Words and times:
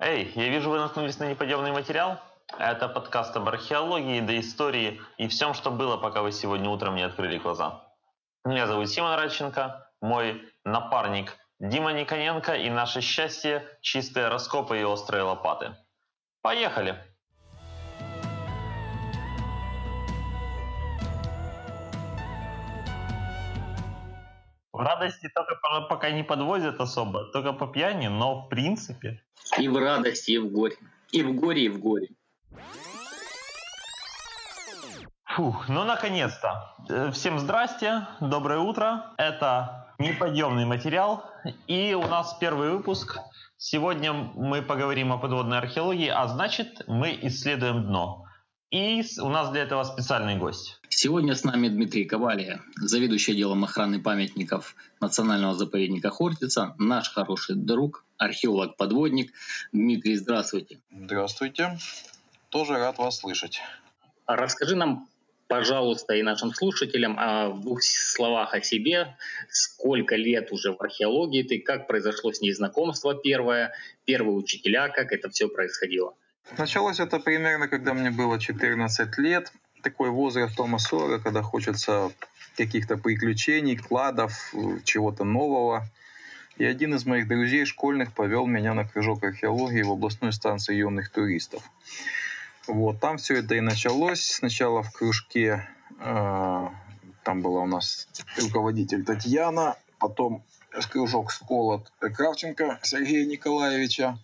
Эй, 0.00 0.32
я 0.34 0.48
вижу, 0.48 0.70
вы 0.70 0.78
наткнулись 0.78 1.20
на 1.20 1.30
неподъемный 1.30 1.70
материал. 1.70 2.20
Это 2.58 2.88
подкаст 2.88 3.36
об 3.36 3.48
археологии, 3.48 4.20
до 4.20 4.38
истории 4.40 5.00
и 5.18 5.28
всем, 5.28 5.54
что 5.54 5.70
было, 5.70 5.96
пока 5.96 6.22
вы 6.22 6.32
сегодня 6.32 6.68
утром 6.68 6.96
не 6.96 7.02
открыли 7.02 7.38
глаза. 7.38 7.84
Меня 8.44 8.66
зовут 8.66 8.90
Симон 8.90 9.14
Радченко, 9.14 9.88
мой 10.00 10.42
напарник 10.64 11.38
Дима 11.60 11.92
Никоненко 11.92 12.56
и 12.56 12.70
наше 12.70 13.00
счастье– 13.00 13.66
чистые 13.80 14.28
раскопы 14.28 14.80
и 14.80 14.84
острые 14.84 15.22
лопаты. 15.22 15.76
Поехали! 16.42 16.98
В 24.74 24.80
радости 24.80 25.28
только 25.32 25.54
пока 25.88 26.10
не 26.10 26.24
подвозят 26.24 26.80
особо, 26.80 27.26
только 27.26 27.52
по 27.52 27.68
пьяни, 27.68 28.08
но 28.08 28.40
в 28.40 28.48
принципе. 28.48 29.22
И 29.56 29.68
в 29.68 29.76
радости, 29.78 30.32
и 30.32 30.38
в 30.38 30.50
горе. 30.50 30.76
И 31.12 31.22
в 31.22 31.32
горе, 31.36 31.66
и 31.66 31.68
в 31.68 31.78
горе. 31.78 32.08
Фух, 35.26 35.68
ну 35.68 35.84
наконец-то. 35.84 36.74
Э, 36.88 37.12
всем 37.12 37.38
здрасте, 37.38 38.08
доброе 38.20 38.58
утро. 38.58 39.14
Это 39.16 39.94
неподъемный 40.00 40.64
материал. 40.64 41.22
И 41.68 41.94
у 41.94 42.08
нас 42.08 42.36
первый 42.40 42.70
выпуск. 42.70 43.20
Сегодня 43.56 44.12
мы 44.12 44.60
поговорим 44.60 45.12
о 45.12 45.18
подводной 45.18 45.58
археологии, 45.58 46.08
а 46.08 46.26
значит 46.26 46.82
мы 46.88 47.16
исследуем 47.22 47.84
дно. 47.84 48.23
И 48.70 49.02
у 49.20 49.28
нас 49.28 49.50
для 49.50 49.62
этого 49.62 49.84
специальный 49.84 50.36
гость. 50.36 50.80
Сегодня 50.88 51.34
с 51.34 51.44
нами 51.44 51.68
Дмитрий 51.68 52.04
Ковалия, 52.04 52.60
заведующий 52.76 53.32
отделом 53.32 53.64
охраны 53.64 54.00
памятников 54.00 54.74
Национального 55.00 55.54
заповедника 55.54 56.10
Хортица, 56.10 56.74
наш 56.78 57.10
хороший 57.10 57.56
друг, 57.56 58.04
археолог-подводник. 58.16 59.32
Дмитрий, 59.72 60.16
здравствуйте. 60.16 60.78
Здравствуйте. 60.90 61.78
Тоже 62.48 62.74
рад 62.74 62.98
вас 62.98 63.18
слышать. 63.18 63.60
Расскажи 64.26 64.76
нам, 64.76 65.08
пожалуйста, 65.48 66.14
и 66.14 66.22
нашим 66.22 66.52
слушателям 66.52 67.16
о 67.18 67.50
двух 67.50 67.82
словах 67.82 68.54
о 68.54 68.60
себе. 68.62 69.16
Сколько 69.50 70.16
лет 70.16 70.50
уже 70.52 70.72
в 70.72 70.80
археологии 70.80 71.42
ты, 71.42 71.60
как 71.60 71.86
произошло 71.86 72.32
с 72.32 72.40
ней 72.40 72.52
знакомство 72.52 73.14
первое, 73.14 73.72
первые 74.04 74.36
учителя, 74.36 74.88
как 74.88 75.12
это 75.12 75.28
все 75.30 75.48
происходило? 75.48 76.14
Началось 76.58 77.00
это 77.00 77.18
примерно, 77.18 77.68
когда 77.68 77.94
мне 77.94 78.10
было 78.10 78.38
14 78.38 79.18
лет. 79.18 79.52
Такой 79.82 80.10
возраст 80.10 80.56
Тома 80.56 80.78
Сора, 80.78 81.18
когда 81.18 81.42
хочется 81.42 82.12
каких-то 82.56 82.96
приключений, 82.96 83.76
кладов, 83.76 84.54
чего-то 84.84 85.24
нового. 85.24 85.86
И 86.56 86.64
один 86.64 86.94
из 86.94 87.04
моих 87.04 87.26
друзей 87.26 87.64
школьных 87.64 88.12
повел 88.12 88.46
меня 88.46 88.74
на 88.74 88.86
кружок 88.86 89.24
археологии 89.24 89.82
в 89.82 89.90
областную 89.90 90.32
станцию 90.32 90.78
юных 90.78 91.10
туристов. 91.10 91.62
Вот, 92.66 93.00
там 93.00 93.18
все 93.18 93.36
это 93.36 93.56
и 93.56 93.60
началось. 93.60 94.24
Сначала 94.24 94.82
в 94.82 94.92
кружке, 94.92 95.68
э, 96.00 96.68
там 97.24 97.42
была 97.42 97.62
у 97.62 97.66
нас 97.66 98.08
руководитель 98.38 99.04
Татьяна, 99.04 99.76
потом 99.98 100.44
кружок 100.90 101.32
Сколот 101.32 101.90
Кравченко 101.98 102.78
Сергея 102.82 103.26
Николаевича. 103.26 104.18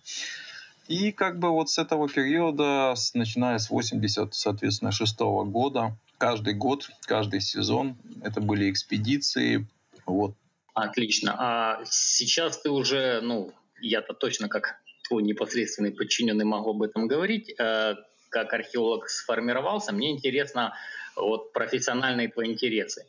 И 0.91 1.13
как 1.13 1.39
бы 1.39 1.51
вот 1.51 1.69
с 1.69 1.77
этого 1.77 2.09
периода, 2.09 2.95
с, 2.97 3.13
начиная 3.13 3.59
с 3.59 3.69
80, 3.69 4.33
соответственно, 4.33 4.91
шестого 4.91 5.45
года, 5.45 5.95
каждый 6.17 6.53
год, 6.53 6.89
каждый 7.05 7.39
сезон, 7.39 7.95
это 8.21 8.41
были 8.41 8.69
экспедиции. 8.69 9.65
Вот. 10.05 10.35
Отлично. 10.73 11.33
А 11.39 11.81
сейчас 11.85 12.61
ты 12.61 12.69
уже, 12.69 13.21
ну, 13.21 13.53
я-то 13.79 14.13
точно 14.13 14.49
как 14.49 14.81
твой 15.07 15.23
непосредственный 15.23 15.91
подчиненный 15.91 16.43
могу 16.43 16.71
об 16.71 16.81
этом 16.81 17.07
говорить, 17.07 17.57
э, 17.57 17.95
как 18.27 18.53
археолог 18.53 19.07
сформировался. 19.07 19.93
Мне 19.93 20.11
интересно 20.11 20.73
вот 21.15 21.53
профессиональные 21.53 22.27
твои 22.27 22.51
интересы 22.51 23.05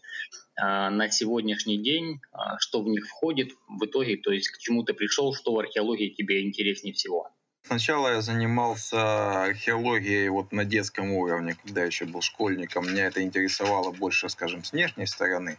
э, 0.56 0.62
на 0.88 1.08
сегодняшний 1.10 1.78
день, 1.78 2.20
э, 2.32 2.36
что 2.60 2.80
в 2.80 2.86
них 2.86 3.08
входит 3.08 3.50
в 3.66 3.84
итоге, 3.84 4.18
то 4.18 4.30
есть 4.30 4.50
к 4.50 4.58
чему 4.58 4.84
ты 4.84 4.94
пришел, 4.94 5.34
что 5.34 5.52
в 5.52 5.58
археологии 5.58 6.10
тебе 6.10 6.42
интереснее 6.42 6.94
всего. 6.94 7.32
Сначала 7.72 8.08
я 8.08 8.20
занимался 8.20 9.44
археологией 9.44 10.28
вот 10.28 10.52
на 10.52 10.66
детском 10.66 11.10
уровне, 11.12 11.56
когда 11.64 11.82
еще 11.82 12.04
был 12.04 12.20
школьником. 12.20 12.86
Меня 12.86 13.06
это 13.06 13.22
интересовало 13.22 13.92
больше, 13.92 14.28
скажем, 14.28 14.62
с 14.62 14.72
внешней 14.72 15.06
стороны. 15.06 15.56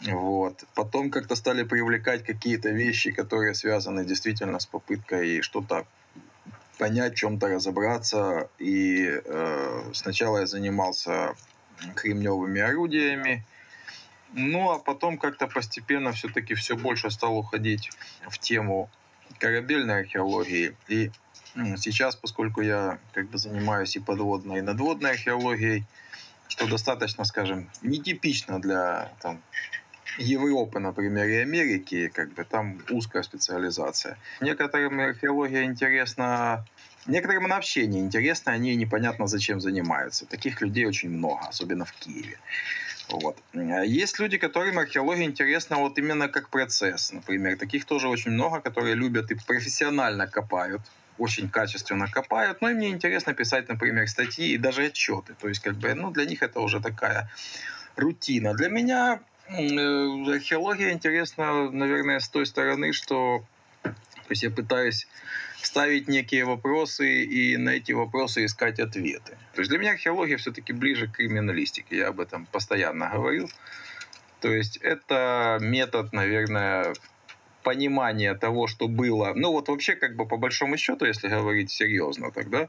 Вот. 0.00 0.64
Потом 0.74 1.12
как-то 1.12 1.36
стали 1.36 1.62
привлекать 1.62 2.24
какие-то 2.24 2.70
вещи, 2.70 3.12
которые 3.12 3.54
связаны 3.54 4.04
действительно 4.04 4.58
с 4.58 4.66
попыткой 4.66 5.42
что-то 5.42 5.86
понять, 6.76 7.14
чем-то 7.14 7.46
разобраться. 7.46 8.48
И 8.58 9.06
э, 9.24 9.90
сначала 9.92 10.38
я 10.38 10.46
занимался 10.46 11.36
кремневыми 11.94 12.60
орудиями, 12.60 13.44
ну 14.32 14.72
а 14.72 14.80
потом 14.80 15.18
как-то 15.18 15.46
постепенно 15.46 16.10
все-таки 16.10 16.54
все 16.54 16.76
больше 16.76 17.12
стал 17.12 17.38
уходить 17.38 17.90
в 18.28 18.38
тему 18.40 18.90
корабельной 19.38 20.00
археологии. 20.00 20.76
И 20.88 21.10
сейчас, 21.76 22.16
поскольку 22.16 22.62
я 22.62 22.98
как 23.12 23.28
бы 23.28 23.38
занимаюсь 23.38 23.96
и 23.96 24.00
подводной, 24.00 24.58
и 24.58 24.62
надводной 24.62 25.12
археологией, 25.12 25.84
что 26.48 26.66
достаточно, 26.66 27.24
скажем, 27.24 27.70
нетипично 27.82 28.60
для 28.60 29.12
там, 29.20 29.42
Европы, 30.18 30.78
например, 30.78 31.26
и 31.26 31.36
Америки, 31.36 32.08
как 32.08 32.32
бы 32.32 32.44
там 32.44 32.78
узкая 32.90 33.22
специализация. 33.22 34.18
Некоторым 34.40 35.00
археология 35.00 35.64
интересна, 35.64 36.66
некоторым 37.06 37.46
она 37.46 37.56
вообще 37.56 37.86
не 37.86 38.00
интересна, 38.00 38.52
они 38.52 38.76
непонятно 38.76 39.26
зачем 39.26 39.60
занимаются. 39.60 40.26
Таких 40.26 40.60
людей 40.60 40.84
очень 40.84 41.10
много, 41.10 41.40
особенно 41.48 41.84
в 41.84 41.92
Киеве. 41.92 42.38
Вот. 43.20 43.36
Есть 43.84 44.18
люди, 44.18 44.38
которым 44.38 44.78
археология 44.78 45.24
интересна 45.24 45.76
вот 45.76 45.98
именно 45.98 46.28
как 46.28 46.48
процесс. 46.48 47.12
Например, 47.12 47.56
таких 47.58 47.84
тоже 47.84 48.08
очень 48.08 48.30
много, 48.30 48.60
которые 48.60 48.94
любят 48.94 49.30
и 49.30 49.34
профессионально 49.34 50.26
копают, 50.26 50.82
очень 51.18 51.48
качественно 51.48 52.08
копают. 52.08 52.60
Но 52.60 52.70
им 52.70 52.78
не 52.78 52.88
интересно 52.88 53.34
писать, 53.34 53.68
например, 53.68 54.08
статьи 54.08 54.52
и 54.54 54.58
даже 54.58 54.86
отчеты. 54.86 55.34
То 55.40 55.48
есть, 55.48 55.60
как 55.60 55.74
бы, 55.74 55.94
ну, 55.94 56.10
для 56.10 56.24
них 56.24 56.42
это 56.42 56.60
уже 56.60 56.80
такая 56.80 57.30
рутина. 57.96 58.54
Для 58.54 58.68
меня 58.68 59.20
э, 59.48 59.54
археология 59.54 60.92
интересна, 60.92 61.70
наверное, 61.70 62.18
с 62.18 62.28
той 62.28 62.46
стороны, 62.46 62.92
что 62.92 63.44
то 63.82 64.30
есть 64.30 64.42
я 64.44 64.50
пытаюсь 64.50 65.06
ставить 65.66 66.08
некие 66.08 66.44
вопросы 66.44 67.24
и 67.24 67.56
на 67.56 67.70
эти 67.70 67.92
вопросы 67.92 68.44
искать 68.44 68.80
ответы. 68.80 69.36
То 69.54 69.60
есть 69.60 69.70
для 69.70 69.78
меня 69.78 69.92
археология 69.92 70.36
все-таки 70.36 70.72
ближе 70.72 71.06
к 71.06 71.12
криминалистике, 71.12 71.98
я 71.98 72.08
об 72.08 72.20
этом 72.20 72.46
постоянно 72.46 73.08
говорил. 73.08 73.50
То 74.40 74.52
есть 74.52 74.76
это 74.78 75.58
метод, 75.60 76.12
наверное, 76.12 76.94
понимания 77.62 78.34
того, 78.34 78.66
что 78.66 78.88
было. 78.88 79.32
Ну 79.34 79.52
вот 79.52 79.68
вообще 79.68 79.94
как 79.94 80.16
бы 80.16 80.26
по 80.26 80.36
большому 80.36 80.76
счету, 80.76 81.04
если 81.04 81.28
говорить 81.28 81.70
серьезно 81.70 82.30
тогда, 82.32 82.68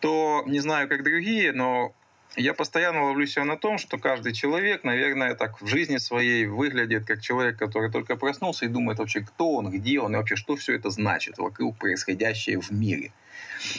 то 0.00 0.44
не 0.46 0.60
знаю 0.60 0.88
как 0.88 1.02
другие, 1.02 1.52
но 1.52 1.92
я 2.34 2.54
постоянно 2.54 3.04
ловлю 3.04 3.26
себя 3.26 3.44
на 3.44 3.56
том, 3.56 3.78
что 3.78 3.98
каждый 3.98 4.32
человек, 4.32 4.84
наверное, 4.84 5.34
так 5.34 5.60
в 5.60 5.66
жизни 5.66 5.96
своей 5.98 6.46
выглядит 6.46 7.06
как 7.06 7.22
человек, 7.22 7.58
который 7.58 7.90
только 7.90 8.16
проснулся 8.16 8.66
и 8.66 8.68
думает 8.68 8.98
вообще, 8.98 9.20
кто 9.20 9.52
он, 9.54 9.70
где 9.70 10.00
он 10.00 10.14
и 10.14 10.16
вообще, 10.16 10.36
что 10.36 10.56
все 10.56 10.74
это 10.74 10.90
значит 10.90 11.38
вокруг 11.38 11.76
происходящее 11.78 12.60
в 12.60 12.70
мире. 12.70 13.12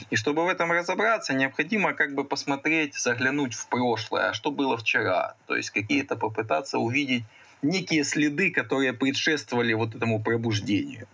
И 0.09 0.15
чтобы 0.15 0.45
в 0.45 0.47
этом 0.47 0.71
разобраться, 0.71 1.33
необходимо 1.33 1.93
как 1.93 2.15
бы 2.15 2.23
посмотреть, 2.23 2.95
заглянуть 2.95 3.53
в 3.53 3.67
прошлое, 3.67 4.29
а 4.29 4.33
что 4.33 4.51
было 4.51 4.77
вчера. 4.77 5.35
То 5.45 5.55
есть 5.55 5.69
какие-то 5.69 6.15
попытаться 6.15 6.79
увидеть 6.79 7.23
некие 7.61 8.03
следы, 8.03 8.51
которые 8.51 8.93
предшествовали 8.93 9.73
вот 9.73 9.95
этому 9.95 10.21
пробуждению. 10.21 11.07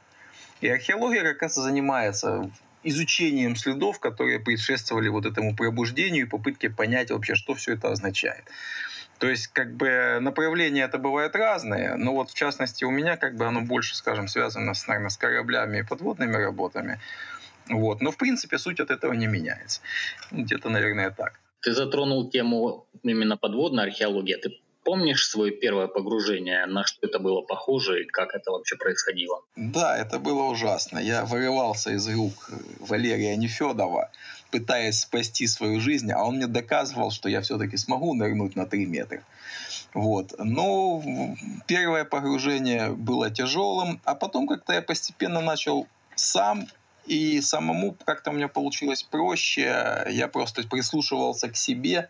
И 0.61 0.67
археология 0.69 1.23
как 1.23 1.41
раз 1.41 1.55
занимается 1.55 2.49
изучением 2.83 3.55
следов, 3.55 3.99
которые 3.99 4.39
предшествовали 4.39 5.07
вот 5.09 5.25
этому 5.25 5.55
пробуждению 5.55 6.25
и 6.25 6.29
попытке 6.29 6.69
понять 6.69 7.11
вообще, 7.11 7.35
что 7.35 7.53
все 7.53 7.73
это 7.73 7.91
означает. 7.91 8.43
То 9.19 9.29
есть, 9.29 9.47
как 9.47 9.75
бы, 9.75 10.19
направления 10.21 10.83
это 10.83 10.97
бывают 10.97 11.35
разные, 11.35 11.95
но 11.95 12.13
вот, 12.13 12.31
в 12.31 12.33
частности, 12.33 12.83
у 12.83 12.91
меня, 12.91 13.15
как 13.15 13.35
бы, 13.35 13.45
оно 13.45 13.61
больше, 13.61 13.95
скажем, 13.95 14.27
связано, 14.27 14.73
с, 14.73 14.87
наверное, 14.87 15.09
с 15.09 15.17
кораблями 15.17 15.79
и 15.79 15.83
подводными 15.83 16.35
работами. 16.35 16.99
Вот. 17.69 18.01
Но, 18.01 18.11
в 18.11 18.17
принципе, 18.17 18.57
суть 18.57 18.79
от 18.79 18.91
этого 18.91 19.13
не 19.13 19.27
меняется. 19.27 19.81
Где-то, 20.31 20.69
наверное, 20.69 21.11
так. 21.11 21.39
Ты 21.61 21.73
затронул 21.73 22.29
тему 22.29 22.87
именно 23.03 23.37
подводной 23.37 23.83
археологии. 23.83 24.35
Ты 24.35 24.59
Помнишь 24.83 25.27
свое 25.29 25.51
первое 25.51 25.87
погружение, 25.87 26.65
на 26.65 26.85
что 26.85 27.07
это 27.07 27.19
было 27.19 27.41
похоже 27.41 28.03
и 28.03 28.05
как 28.05 28.35
это 28.35 28.51
вообще 28.51 28.75
происходило? 28.75 29.41
Да, 29.55 29.97
это 29.97 30.19
было 30.19 30.43
ужасно. 30.43 30.99
Я 30.99 31.23
вырывался 31.25 31.91
из 31.91 32.07
рук 32.09 32.49
Валерия 32.79 33.37
Нефедова, 33.37 34.11
пытаясь 34.51 34.99
спасти 34.99 35.47
свою 35.47 35.79
жизнь, 35.79 36.11
а 36.11 36.23
он 36.23 36.35
мне 36.35 36.47
доказывал, 36.47 37.11
что 37.11 37.29
я 37.29 37.41
все-таки 37.41 37.77
смогу 37.77 38.13
нырнуть 38.13 38.55
на 38.55 38.65
3 38.65 38.85
метра. 38.85 39.23
Вот. 39.93 40.33
Но 40.37 41.01
первое 41.67 42.03
погружение 42.03 42.89
было 42.89 43.29
тяжелым, 43.29 44.01
а 44.03 44.15
потом 44.15 44.47
как-то 44.47 44.73
я 44.73 44.81
постепенно 44.81 45.41
начал 45.41 45.87
сам 46.15 46.67
И 47.05 47.41
самому 47.41 47.95
как-то 48.05 48.31
у 48.31 48.33
меня 48.33 48.47
получилось 48.47 49.03
проще. 49.03 50.05
Я 50.09 50.27
просто 50.27 50.67
прислушивался 50.67 51.49
к 51.49 51.55
себе. 51.55 52.09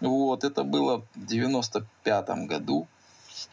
Вот, 0.00 0.44
это 0.44 0.62
было 0.62 1.04
в 1.14 1.26
95 1.26 2.28
году. 2.46 2.86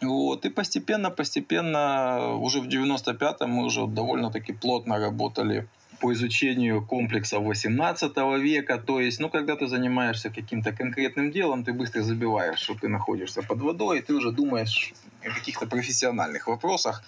Вот, 0.01 0.45
и 0.45 0.49
постепенно, 0.49 1.09
постепенно, 1.09 2.35
уже 2.35 2.59
в 2.61 2.67
95-м 2.67 3.49
мы 3.49 3.65
уже 3.65 3.87
довольно-таки 3.87 4.53
плотно 4.53 4.99
работали 4.99 5.67
по 5.99 6.13
изучению 6.13 6.85
комплексов 6.85 7.43
18 7.43 8.15
века. 8.39 8.77
То 8.77 8.99
есть, 8.99 9.19
ну, 9.19 9.29
когда 9.29 9.55
ты 9.55 9.67
занимаешься 9.67 10.29
каким-то 10.29 10.71
конкретным 10.71 11.31
делом, 11.31 11.63
ты 11.63 11.73
быстро 11.73 12.03
забиваешь, 12.03 12.59
что 12.59 12.75
ты 12.75 12.87
находишься 12.87 13.41
под 13.41 13.61
водой, 13.61 13.99
и 13.99 14.01
ты 14.01 14.13
уже 14.13 14.31
думаешь 14.31 14.93
о 15.23 15.29
каких-то 15.29 15.65
профессиональных 15.65 16.47
вопросах. 16.47 17.03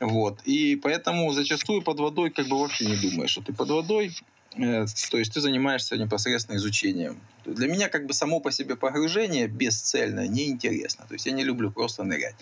Вот. 0.00 0.40
И 0.46 0.76
поэтому 0.76 1.30
зачастую 1.32 1.82
под 1.82 2.00
водой 2.00 2.30
как 2.30 2.48
бы 2.48 2.58
вообще 2.58 2.86
не 2.86 2.96
думаешь, 2.96 3.30
что 3.30 3.42
ты 3.42 3.52
под 3.52 3.68
водой, 3.68 4.16
э, 4.56 4.86
то 5.10 5.18
есть 5.18 5.34
ты 5.34 5.40
занимаешься 5.40 5.98
непосредственно 5.98 6.56
изучением. 6.56 7.20
Для 7.44 7.68
меня 7.68 7.88
как 7.90 8.06
бы 8.06 8.14
само 8.14 8.40
по 8.40 8.50
себе 8.50 8.76
погружение 8.76 9.46
бесцельно, 9.46 10.26
неинтересно. 10.26 11.04
То 11.06 11.14
есть 11.14 11.26
я 11.26 11.32
не 11.32 11.44
люблю 11.44 11.70
просто 11.70 12.02
нырять. 12.02 12.34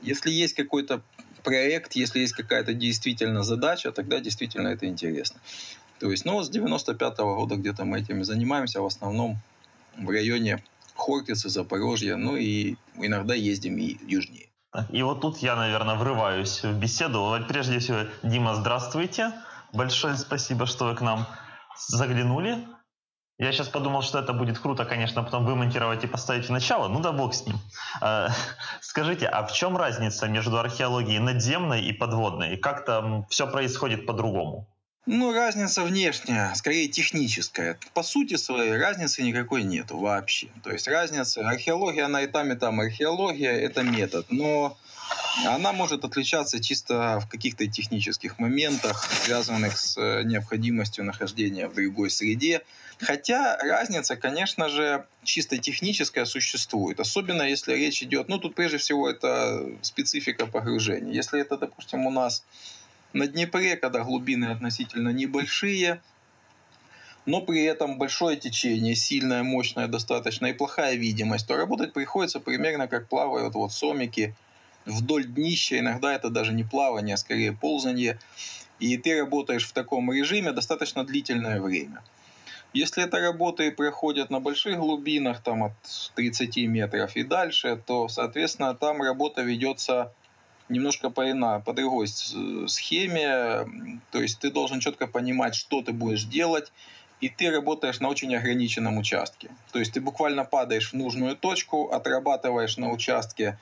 Если 0.00 0.30
есть 0.30 0.54
какой-то 0.54 1.02
проект, 1.42 1.96
если 1.96 2.20
есть 2.20 2.34
какая-то 2.34 2.72
действительно 2.72 3.42
задача, 3.42 3.90
тогда 3.90 4.20
действительно 4.20 4.68
это 4.68 4.86
интересно. 4.86 5.40
То 5.98 6.10
есть, 6.10 6.24
ну, 6.24 6.42
с 6.42 6.48
95 6.48 7.18
-го 7.18 7.36
года 7.36 7.56
где-то 7.56 7.84
мы 7.84 7.98
этим 7.98 8.24
занимаемся, 8.24 8.80
в 8.80 8.86
основном 8.86 9.38
в 9.98 10.08
районе 10.08 10.62
Хортицы, 10.94 11.48
Запорожья, 11.48 12.16
ну 12.16 12.36
и 12.36 12.76
иногда 12.96 13.34
ездим 13.34 13.76
и 13.78 13.96
южнее. 14.06 14.51
И 14.90 15.02
вот 15.02 15.20
тут 15.20 15.38
я, 15.38 15.54
наверное, 15.54 15.96
врываюсь 15.96 16.62
в 16.62 16.72
беседу. 16.78 17.36
Прежде 17.48 17.78
всего, 17.78 17.98
Дима, 18.22 18.54
здравствуйте. 18.54 19.32
Большое 19.72 20.16
спасибо, 20.16 20.66
что 20.66 20.86
вы 20.86 20.94
к 20.94 21.00
нам 21.00 21.26
заглянули. 21.88 22.66
Я 23.38 23.50
сейчас 23.52 23.68
подумал, 23.68 24.02
что 24.02 24.18
это 24.18 24.32
будет 24.32 24.58
круто, 24.58 24.84
конечно, 24.84 25.22
потом 25.22 25.44
вымонтировать 25.44 26.04
и 26.04 26.06
поставить 26.06 26.46
в 26.46 26.52
начало. 26.52 26.88
Ну 26.88 27.00
да 27.00 27.12
бог 27.12 27.34
с 27.34 27.44
ним. 27.46 27.58
А, 28.00 28.28
скажите, 28.80 29.26
а 29.26 29.44
в 29.44 29.52
чем 29.52 29.76
разница 29.76 30.28
между 30.28 30.58
археологией 30.58 31.18
надземной 31.18 31.82
и 31.82 31.92
подводной? 31.92 32.56
Как 32.56 32.84
там 32.84 33.26
все 33.26 33.46
происходит 33.46 34.06
по-другому? 34.06 34.71
Ну, 35.04 35.32
разница 35.32 35.82
внешняя, 35.82 36.54
скорее 36.54 36.86
техническая. 36.86 37.76
По 37.92 38.04
сути 38.04 38.36
своей 38.36 38.76
разницы 38.76 39.24
никакой 39.24 39.64
нет 39.64 39.90
вообще. 39.90 40.46
То 40.62 40.70
есть 40.70 40.86
разница, 40.86 41.48
археология, 41.48 42.06
она 42.06 42.22
и 42.22 42.28
там, 42.28 42.52
и 42.52 42.54
там. 42.54 42.78
Археология– 42.78 43.50
это 43.52 43.82
метод, 43.82 44.26
но 44.30 44.78
она 45.44 45.72
может 45.72 46.04
отличаться 46.04 46.62
чисто 46.62 47.18
в 47.18 47.28
каких-то 47.28 47.66
технических 47.66 48.38
моментах, 48.38 49.04
связанных 49.24 49.76
с 49.76 49.98
э, 49.98 50.22
необходимостью 50.22 51.04
нахождения 51.04 51.66
в 51.66 51.74
другой 51.74 52.08
среде. 52.08 52.62
Хотя 53.00 53.56
разница, 53.56 54.14
конечно 54.14 54.68
же, 54.68 55.04
чисто 55.24 55.58
техническая 55.58 56.26
существует. 56.26 57.00
Особенно 57.00 57.42
если 57.42 57.74
речь 57.74 58.04
идет, 58.04 58.28
ну 58.28 58.38
тут 58.38 58.54
прежде 58.54 58.78
всего 58.78 59.10
это 59.10 59.66
специфика 59.82 60.46
погружения. 60.46 61.12
Если 61.12 61.40
это, 61.40 61.56
допустим, 61.56 62.06
у 62.06 62.10
нас 62.12 62.44
на 63.12 63.26
Днепре, 63.26 63.76
когда 63.76 64.02
глубины 64.04 64.46
относительно 64.46 65.10
небольшие, 65.10 66.00
но 67.24 67.40
при 67.40 67.62
этом 67.62 67.98
большое 67.98 68.36
течение, 68.36 68.96
сильное, 68.96 69.42
мощное 69.42 69.86
достаточно 69.86 70.46
и 70.46 70.52
плохая 70.52 70.94
видимость, 70.94 71.46
то 71.46 71.56
работать 71.56 71.92
приходится 71.92 72.40
примерно 72.40 72.88
как 72.88 73.08
плавают 73.08 73.54
вот 73.54 73.72
сомики 73.72 74.34
вдоль 74.86 75.26
днища. 75.26 75.78
Иногда 75.78 76.12
это 76.12 76.30
даже 76.30 76.52
не 76.52 76.64
плавание, 76.64 77.14
а 77.14 77.18
скорее 77.18 77.52
ползание. 77.52 78.18
И 78.80 78.96
ты 78.96 79.20
работаешь 79.20 79.66
в 79.66 79.72
таком 79.72 80.10
режиме 80.12 80.50
достаточно 80.52 81.04
длительное 81.04 81.60
время. 81.60 82.02
Если 82.72 83.04
эта 83.04 83.20
работа 83.20 83.62
и 83.64 83.70
проходит 83.70 84.30
на 84.30 84.40
больших 84.40 84.78
глубинах, 84.78 85.42
там 85.42 85.62
от 85.62 85.72
30 86.14 86.56
метров 86.68 87.14
и 87.16 87.22
дальше, 87.22 87.80
то, 87.86 88.08
соответственно, 88.08 88.74
там 88.74 89.02
работа 89.02 89.42
ведется 89.42 90.12
немножко 90.72 91.10
по, 91.10 91.30
ина, 91.30 91.60
по 91.60 91.72
другой 91.72 92.08
схеме. 92.08 94.00
То 94.10 94.20
есть 94.20 94.40
ты 94.40 94.50
должен 94.50 94.80
четко 94.80 95.06
понимать, 95.06 95.54
что 95.54 95.82
ты 95.82 95.92
будешь 95.92 96.24
делать, 96.24 96.72
и 97.20 97.28
ты 97.28 97.50
работаешь 97.50 98.00
на 98.00 98.08
очень 98.08 98.34
ограниченном 98.34 98.98
участке. 98.98 99.50
То 99.72 99.78
есть 99.78 99.92
ты 99.92 100.00
буквально 100.00 100.44
падаешь 100.44 100.90
в 100.90 100.96
нужную 100.96 101.36
точку, 101.36 101.90
отрабатываешь 101.90 102.76
на 102.76 102.90
участке 102.90 103.58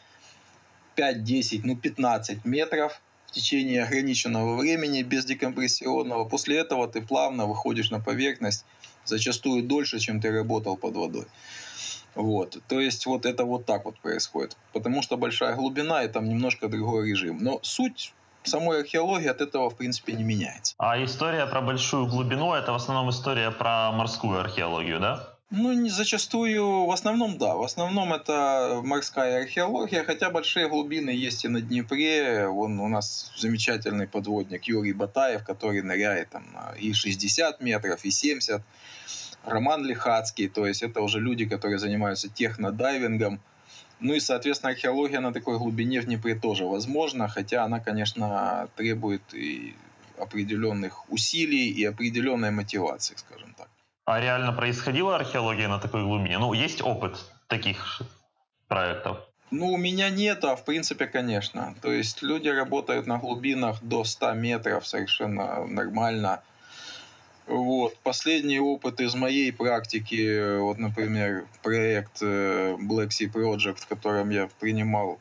5, 0.95 1.25
10, 1.25 1.65
ну 1.65 1.77
15 1.77 2.45
метров 2.45 3.01
в 3.27 3.33
течение 3.33 3.85
ограниченного 3.85 4.57
времени 4.57 5.03
без 5.03 5.25
декомпрессионного. 5.25 6.25
После 6.25 6.59
этого 6.59 6.89
ты 6.89 7.03
плавно 7.03 7.47
выходишь 7.47 7.91
на 7.91 8.01
поверхность, 8.01 8.65
зачастую 9.05 9.63
дольше, 9.63 9.99
чем 9.99 10.21
ты 10.21 10.31
работал 10.31 10.77
под 10.77 10.95
водой. 10.95 11.27
Вот. 12.15 12.59
То 12.69 12.81
есть 12.81 13.07
вот 13.07 13.25
это 13.27 13.45
вот 13.45 13.67
так 13.67 13.85
вот 13.85 13.99
происходит. 14.01 14.57
Потому 14.73 15.03
что 15.03 15.17
большая 15.17 15.55
глубина 15.55 16.03
и 16.03 16.09
там 16.09 16.29
немножко 16.29 16.69
другой 16.69 17.11
режим. 17.11 17.39
Но 17.41 17.61
суть 17.63 18.13
самой 18.43 18.81
археологии 18.81 19.29
от 19.29 19.41
этого, 19.41 19.71
в 19.71 19.77
принципе, 19.77 20.13
не 20.13 20.25
меняется. 20.25 20.75
А 20.79 21.03
история 21.03 21.47
про 21.47 21.61
большую 21.61 22.07
глубину– 22.07 22.55
это 22.55 22.73
в 22.73 22.77
основном 22.77 23.11
история 23.11 23.51
про 23.51 23.93
морскую 23.93 24.41
археологию, 24.41 25.01
да? 25.01 25.37
Ну, 25.53 25.73
не 25.73 25.91
зачастую, 25.91 26.87
в 26.87 26.93
основном, 26.93 27.37
да. 27.37 27.57
В 27.57 27.63
основном 27.63 28.13
это 28.13 28.81
морская 28.85 29.43
археология, 29.43 30.05
хотя 30.05 30.31
большие 30.31 30.69
глубины 30.69 31.11
есть 31.11 31.45
и 31.45 31.49
на 31.49 31.61
Днепре. 31.61 32.47
Вон 32.47 32.79
у 32.79 32.89
нас 32.89 33.33
замечательный 33.37 34.07
подводник 34.07 34.65
Юрий 34.65 34.93
Батаев, 34.93 35.43
который 35.45 35.83
ныряет 35.83 36.31
там 36.31 36.45
и 36.79 36.93
60 36.93 37.61
метров, 37.63 38.05
и 38.05 38.11
70 38.11 38.63
Роман 39.45 39.85
Лихацкий, 39.85 40.49
то 40.49 40.67
есть 40.67 40.83
это 40.83 41.01
уже 41.01 41.19
люди, 41.19 41.47
которые 41.47 41.79
занимаются 41.79 42.29
технодайвингом. 42.29 43.41
Ну 43.99 44.15
и, 44.15 44.21
соответственно, 44.21 44.73
археология 44.73 45.21
на 45.21 45.33
такой 45.33 45.59
глубине 45.59 46.01
в 46.01 46.05
Днепре 46.05 46.35
тоже 46.35 46.65
возможна, 46.65 47.27
хотя 47.27 47.65
она, 47.65 47.81
конечно, 47.81 48.69
требует 48.77 49.23
и 49.35 49.75
определенных 50.17 51.11
усилий 51.11 51.71
и 51.71 51.85
определенной 51.85 52.51
мотивации, 52.51 53.17
скажем 53.17 53.55
так. 53.55 53.70
А 54.11 54.19
реально 54.19 54.53
происходила 54.53 55.15
археология 55.15 55.69
на 55.69 55.79
такой 55.79 56.03
глубине? 56.03 56.37
Ну, 56.39 56.53
есть 56.53 56.83
опыт 56.83 57.17
таких 57.47 58.03
проектов? 58.67 59.19
Ну, 59.53 59.69
у 59.69 59.77
меня 59.77 60.11
нет, 60.11 60.43
а 60.43 60.57
в 60.57 60.65
принципе, 60.65 61.07
конечно. 61.07 61.77
То 61.81 61.93
есть 61.93 62.21
люди 62.21 62.49
работают 62.49 63.07
на 63.07 63.19
глубинах 63.19 63.81
до 63.85 64.03
100 64.03 64.33
метров 64.33 64.85
совершенно 64.85 65.65
нормально. 65.65 66.43
Вот. 67.47 67.97
Последний 67.99 68.59
опыт 68.59 69.01
из 69.01 69.15
моей 69.15 69.53
практики, 69.53 70.59
вот, 70.59 70.79
например, 70.79 71.47
проект 71.63 72.21
э, 72.21 72.75
Black 72.81 73.11
Sea 73.11 73.31
Project, 73.33 73.77
в 73.77 73.87
котором 73.87 74.31
я 74.31 74.49
принимал 74.59 75.21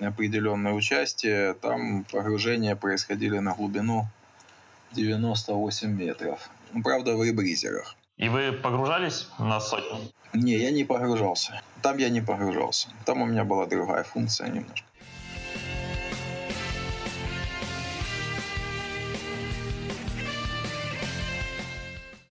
определенное 0.00 0.72
участие, 0.72 1.52
там 1.52 2.04
погружения 2.04 2.74
происходили 2.74 3.38
на 3.38 3.52
глубину 3.52 4.06
98 4.92 5.90
метров. 5.90 6.48
Ну, 6.72 6.82
правда, 6.82 7.16
в 7.16 7.22
ребризерах. 7.22 7.96
И 8.16 8.28
вы 8.28 8.52
погружались 8.52 9.28
на 9.38 9.60
сотню? 9.60 9.98
Не, 10.32 10.54
я 10.54 10.70
не 10.70 10.84
погружался. 10.84 11.60
Там 11.82 11.98
я 11.98 12.08
не 12.10 12.20
погружался. 12.20 12.88
Там 13.04 13.22
у 13.22 13.26
меня 13.26 13.44
была 13.44 13.66
другая 13.66 14.04
функция 14.04 14.48
немножко. 14.48 14.86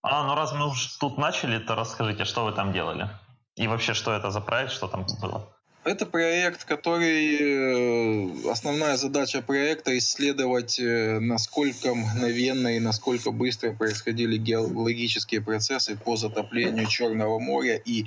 А, 0.02 0.26
ну 0.26 0.34
раз 0.34 0.54
мы 0.54 0.68
уж 0.68 0.86
тут 0.96 1.18
начали, 1.18 1.58
то 1.58 1.74
расскажите, 1.74 2.24
что 2.24 2.44
вы 2.44 2.52
там 2.52 2.72
делали? 2.72 3.08
И 3.56 3.68
вообще, 3.68 3.92
что 3.92 4.12
это 4.12 4.30
за 4.30 4.40
проект, 4.40 4.72
что 4.72 4.88
там 4.88 5.04
было? 5.20 5.54
Это 5.84 6.06
проект, 6.06 6.64
который... 6.64 8.46
Э, 8.46 8.50
основная 8.50 8.96
задача 8.96 9.42
проекта 9.42 9.96
исследовать, 9.98 10.78
э, 10.80 11.18
насколько 11.20 11.94
мгновенно 11.94 12.76
и 12.76 12.80
насколько 12.80 13.30
быстро 13.30 13.72
происходили 13.72 14.38
геологические 14.38 15.42
процессы 15.42 15.94
по 15.96 16.16
затоплению 16.16 16.86
Черного 16.86 17.38
моря 17.38 17.76
и 17.84 18.06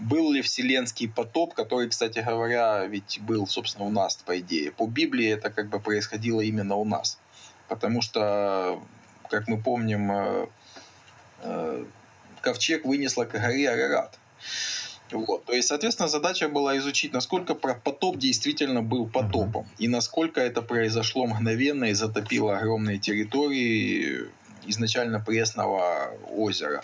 был 0.00 0.32
ли 0.32 0.42
вселенский 0.42 1.08
потоп, 1.08 1.54
который, 1.54 1.88
кстати 1.88 2.18
говоря, 2.18 2.84
ведь 2.86 3.20
был, 3.22 3.46
собственно, 3.46 3.86
у 3.86 3.90
нас, 3.90 4.16
по 4.16 4.40
идее. 4.40 4.72
По 4.72 4.88
Библии 4.88 5.28
это 5.28 5.50
как 5.50 5.68
бы 5.68 5.78
происходило 5.78 6.40
именно 6.40 6.74
у 6.74 6.84
нас. 6.84 7.20
Потому 7.68 8.02
что, 8.02 8.82
как 9.30 9.46
мы 9.46 9.62
помним, 9.62 10.10
э, 11.42 11.84
ковчег 12.40 12.84
вынесла 12.84 13.26
к 13.26 13.30
горе 13.30 13.70
Арарат. 13.70 14.18
Вот. 15.12 15.44
То 15.44 15.52
есть, 15.52 15.68
соответственно, 15.68 16.08
задача 16.08 16.48
была 16.48 16.76
изучить, 16.78 17.12
насколько 17.12 17.54
потоп 17.54 18.18
действительно 18.18 18.82
был 18.82 19.06
потопом, 19.06 19.66
и 19.78 19.88
насколько 19.88 20.40
это 20.40 20.62
произошло 20.62 21.26
мгновенно 21.26 21.84
и 21.84 21.92
затопило 21.92 22.58
огромные 22.58 22.98
территории 22.98 24.28
изначально 24.66 25.20
пресного 25.20 26.12
озера. 26.28 26.82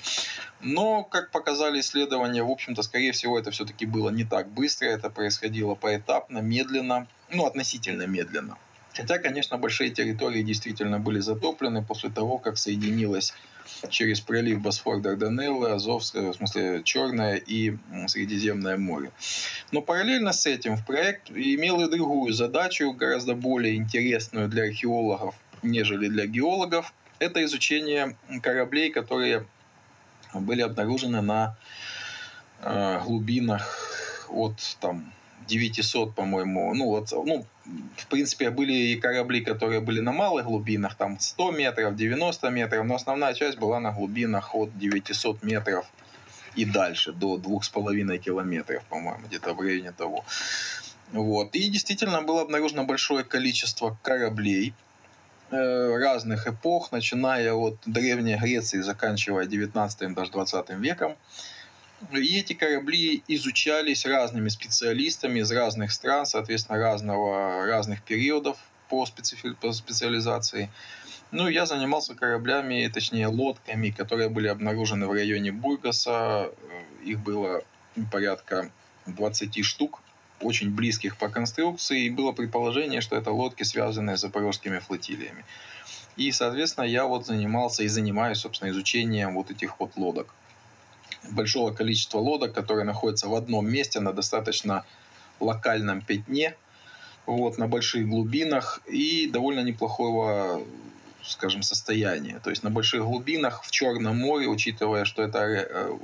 Но, 0.61 1.03
как 1.03 1.31
показали 1.33 1.81
исследования, 1.81 2.45
в 2.45 2.51
общем-то, 2.51 2.83
скорее 2.83 3.13
всего, 3.13 3.39
это 3.39 3.51
все-таки 3.51 3.87
было 3.87 4.11
не 4.11 4.25
так 4.25 4.49
быстро, 4.49 4.87
это 4.87 5.11
происходило 5.11 5.75
поэтапно, 5.75 6.39
медленно, 6.39 7.09
ну, 7.31 7.47
относительно 7.47 8.07
медленно. 8.07 8.57
Хотя, 8.95 9.19
конечно, 9.19 9.57
большие 9.57 9.91
территории 9.91 10.43
действительно 10.43 11.01
были 11.01 11.19
затоплены 11.21 11.83
после 11.83 12.11
того, 12.11 12.39
как 12.39 12.59
соединилась 12.59 13.33
через 13.89 14.21
пролив 14.21 14.61
Босфор 14.61 15.01
Дарданеллы, 15.01 15.71
Азовское, 15.71 16.33
в 16.33 16.37
смысле 16.37 16.83
Черное 16.85 17.37
и 17.37 17.77
Средиземное 18.07 18.77
море. 18.77 19.11
Но 19.71 19.83
параллельно 19.83 20.33
с 20.33 20.47
этим 20.47 20.77
в 20.77 20.87
проект 20.87 21.31
имел 21.31 21.81
и 21.81 21.91
другую 21.91 22.33
задачу, 22.33 22.93
гораздо 22.93 23.35
более 23.35 23.77
интересную 23.77 24.49
для 24.49 24.65
археологов, 24.65 25.35
нежели 25.63 26.09
для 26.09 26.27
геологов. 26.27 26.93
Это 27.19 27.45
изучение 27.45 28.17
кораблей, 28.43 28.91
которые 28.91 29.47
были 30.35 30.63
обнаружены 30.63 31.21
на 31.21 31.57
э, 32.61 33.01
глубинах 33.05 34.27
от 34.29 34.57
там 34.81 35.13
900, 35.47 36.15
по-моему, 36.15 36.75
ну 36.75 36.87
вот, 36.87 37.13
ну, 37.13 37.45
в 37.97 38.07
принципе, 38.07 38.51
были 38.51 38.73
и 38.73 38.97
корабли, 38.97 39.41
которые 39.41 39.81
были 39.81 40.01
на 40.01 40.13
малых 40.13 40.47
глубинах, 40.47 40.97
там 40.97 41.19
100 41.19 41.53
метров, 41.53 41.97
90 41.97 42.51
метров, 42.51 42.85
но 42.87 42.95
основная 42.95 43.35
часть 43.35 43.59
была 43.59 43.81
на 43.81 43.93
глубинах 43.93 44.55
от 44.55 44.77
900 44.79 45.43
метров 45.43 45.87
и 46.55 46.65
дальше, 46.65 47.13
до 47.13 47.37
2,5 47.37 48.19
километров, 48.19 48.83
по-моему, 48.89 49.21
где-то 49.27 49.55
в 49.55 49.61
районе 49.61 49.93
того. 49.93 50.25
Вот. 51.13 51.55
И 51.55 51.69
действительно 51.69 52.23
было 52.23 52.43
обнаружено 52.43 52.85
большое 52.85 53.25
количество 53.25 53.97
кораблей 54.03 54.75
э, 55.51 55.97
разных 55.99 56.47
эпох, 56.47 56.93
начиная 56.93 57.53
от 57.53 57.77
Древней 57.87 58.37
Греции, 58.37 58.81
заканчивая 58.81 59.47
19 59.47 60.15
даже 60.15 60.31
20 60.31 60.71
веком. 60.71 61.17
И 62.11 62.39
эти 62.39 62.53
корабли 62.53 63.23
изучались 63.29 64.05
разными 64.05 64.49
специалистами 64.49 65.41
из 65.41 65.51
разных 65.53 65.93
стран, 65.93 66.27
соответственно, 66.27 66.79
разного, 66.79 67.67
разных 67.67 68.03
периодов 68.03 68.59
по, 68.89 69.07
специфи, 69.07 69.55
по 69.55 69.73
специализации. 69.73 70.69
Ну, 71.31 71.49
я 71.49 71.65
занимался 71.65 72.15
кораблями, 72.15 72.91
точнее, 72.93 73.29
лодками, 73.29 73.91
которые 73.91 74.29
были 74.29 74.49
обнаружены 74.49 75.07
в 75.07 75.13
районе 75.13 75.53
Бургаса. 75.53 76.51
Их 77.05 77.21
было 77.21 77.63
порядка 78.11 78.71
20 79.07 79.65
штук, 79.65 80.03
очень 80.41 80.71
близких 80.71 81.17
по 81.17 81.29
конструкции. 81.29 82.05
И 82.05 82.11
было 82.11 82.33
предположение, 82.33 83.01
что 83.01 83.17
это 83.17 83.31
лодки, 83.31 83.63
связанные 83.63 84.17
с 84.17 84.21
запорожскими 84.21 84.79
флотилиями. 84.79 85.45
И, 86.17 86.31
соответственно, 86.33 86.85
я 86.85 87.07
вот 87.07 87.27
занимался 87.27 87.85
и 87.85 87.89
занимаюсь, 87.89 88.39
собственно, 88.39 88.71
изучением 88.71 89.35
вот 89.35 89.51
этих 89.51 89.81
вот 89.81 89.97
лодок 89.97 90.35
большого 91.31 91.73
количества 91.73 92.19
лодок, 92.19 92.53
которые 92.53 92.85
находятся 92.85 93.29
в 93.29 93.35
одном 93.35 93.69
месте 93.69 94.01
на 94.01 94.13
достаточно 94.13 94.85
локальном 95.41 96.01
пятне, 96.03 96.55
вот, 97.27 97.59
на 97.59 97.69
больших 97.69 98.09
глубинах 98.09 98.81
и 98.87 99.29
довольно 99.29 99.61
неплохого 99.61 100.63
скажем, 101.23 101.63
состояния. 101.63 102.41
То 102.43 102.51
есть 102.51 102.63
на 102.63 102.71
больших 102.71 103.03
глубинах 103.03 103.63
в 103.63 103.71
Черном 103.71 104.17
море, 104.17 104.49
учитывая, 104.49 105.05
что 105.05 105.23
это 105.23 105.39
э, 105.39 105.97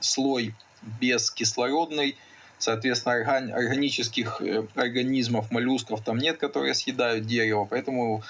слой 0.00 0.54
бескислородный, 1.00 2.16
соответственно, 2.58 3.54
органических 3.54 4.40
э, 4.40 4.66
организмов, 4.74 5.50
моллюсков 5.50 6.02
там 6.02 6.18
нет, 6.18 6.38
которые 6.38 6.74
съедают 6.74 7.26
дерево, 7.26 7.66
поэтому 7.68 8.22